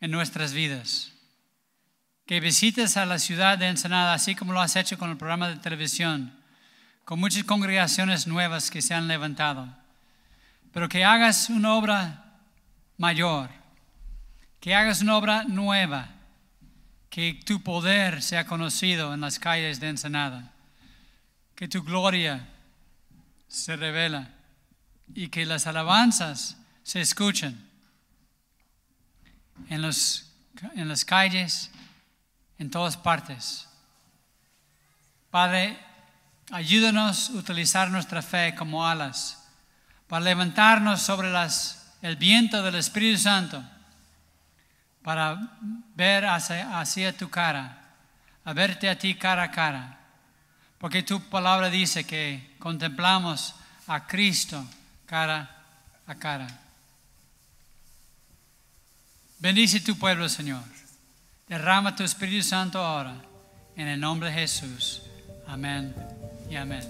en 0.00 0.10
nuestras 0.10 0.52
vidas. 0.52 1.12
Que 2.26 2.40
visites 2.40 2.96
a 2.96 3.06
la 3.06 3.18
ciudad 3.18 3.58
de 3.58 3.68
Ensenada, 3.68 4.14
así 4.14 4.34
como 4.34 4.52
lo 4.52 4.60
has 4.60 4.76
hecho 4.76 4.98
con 4.98 5.10
el 5.10 5.16
programa 5.16 5.48
de 5.48 5.56
televisión, 5.56 6.32
con 7.04 7.18
muchas 7.18 7.44
congregaciones 7.44 8.26
nuevas 8.26 8.70
que 8.70 8.82
se 8.82 8.94
han 8.94 9.08
levantado, 9.08 9.68
pero 10.72 10.88
que 10.88 11.04
hagas 11.04 11.50
una 11.50 11.74
obra 11.74 12.38
mayor, 12.96 13.50
que 14.60 14.74
hagas 14.74 15.02
una 15.02 15.16
obra 15.16 15.44
nueva, 15.44 16.08
que 17.08 17.34
tu 17.44 17.62
poder 17.62 18.22
sea 18.22 18.46
conocido 18.46 19.12
en 19.12 19.22
las 19.22 19.40
calles 19.40 19.80
de 19.80 19.88
Ensenada, 19.88 20.52
que 21.56 21.66
tu 21.66 21.82
gloria 21.82 22.46
se 23.48 23.74
revela 23.74 24.30
y 25.12 25.28
que 25.28 25.44
las 25.44 25.66
alabanzas 25.66 26.56
se 26.84 27.00
escuchen 27.00 27.69
en, 29.68 29.82
los, 29.82 30.32
en 30.74 30.88
las 30.88 31.04
calles 31.04 31.70
en 32.58 32.70
todas 32.70 32.96
partes. 32.96 33.66
Padre, 35.30 35.78
ayúdanos 36.50 37.30
a 37.30 37.32
utilizar 37.34 37.90
nuestra 37.90 38.22
fe 38.22 38.54
como 38.54 38.86
alas 38.86 39.38
para 40.08 40.24
levantarnos 40.24 41.00
sobre 41.00 41.30
las, 41.30 41.94
el 42.02 42.16
viento 42.16 42.62
del 42.62 42.74
Espíritu 42.74 43.18
Santo, 43.18 43.62
para 45.02 45.38
ver 45.94 46.26
hacia, 46.26 46.80
hacia 46.80 47.16
tu 47.16 47.30
cara, 47.30 47.78
a 48.44 48.52
verte 48.52 48.90
a 48.90 48.98
ti 48.98 49.14
cara 49.14 49.44
a 49.44 49.50
cara. 49.50 49.98
Porque 50.78 51.02
tu 51.02 51.20
palabra 51.30 51.70
dice 51.70 52.04
que 52.04 52.56
contemplamos 52.58 53.54
a 53.86 54.06
Cristo 54.06 54.66
cara 55.06 55.48
a 56.06 56.14
cara. 56.14 56.48
Bendice 59.40 59.80
tu 59.80 59.98
pueblo, 59.98 60.28
Señor. 60.28 60.60
Derrama 61.48 61.96
tu 61.96 62.04
Espíritu 62.04 62.44
Santo 62.44 62.78
ahora, 62.78 63.14
en 63.74 63.88
el 63.88 63.98
nombre 63.98 64.28
de 64.28 64.34
Jesús. 64.34 65.02
Amén 65.46 65.94
y 66.50 66.56
amén. 66.56 66.82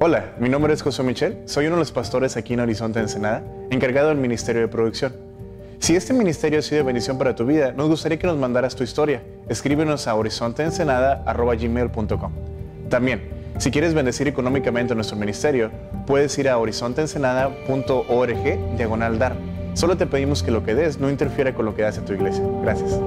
Hola, 0.00 0.32
mi 0.40 0.48
nombre 0.48 0.72
es 0.72 0.80
José 0.80 1.02
Michel, 1.02 1.42
soy 1.44 1.66
uno 1.66 1.76
de 1.76 1.80
los 1.80 1.92
pastores 1.92 2.38
aquí 2.38 2.54
en 2.54 2.60
Horizonte 2.60 2.98
Ensenada, 2.98 3.42
encargado 3.70 4.08
del 4.08 4.16
Ministerio 4.16 4.62
de 4.62 4.68
Producción. 4.68 5.14
Si 5.80 5.94
este 5.94 6.14
ministerio 6.14 6.60
ha 6.60 6.62
sido 6.62 6.82
bendición 6.82 7.18
para 7.18 7.36
tu 7.36 7.44
vida, 7.44 7.72
nos 7.72 7.88
gustaría 7.88 8.18
que 8.18 8.26
nos 8.26 8.38
mandaras 8.38 8.74
tu 8.74 8.82
historia. 8.82 9.22
Escríbenos 9.50 10.06
a 10.06 10.14
horizonteensenada.gmail.com 10.14 12.32
También, 12.88 13.38
Si 13.58 13.70
quieres 13.70 13.92
bendecir 13.92 14.26
económicamente 14.26 14.94
nuestro 14.94 15.18
ministerio, 15.18 15.70
puedes 16.06 16.38
ir 16.38 16.48
a 16.48 16.56
horizonteensenada.org 16.56 18.76
diagonal 18.78 19.18
dar. 19.18 19.49
Solo 19.74 19.96
te 19.96 20.06
pedimos 20.06 20.42
que 20.42 20.50
lo 20.50 20.64
que 20.64 20.74
des 20.74 20.98
no 20.98 21.10
interfiera 21.10 21.54
con 21.54 21.64
lo 21.64 21.74
que 21.74 21.82
das 21.82 21.98
en 21.98 22.04
tu 22.04 22.12
iglesia. 22.12 22.44
Gracias. 22.62 22.98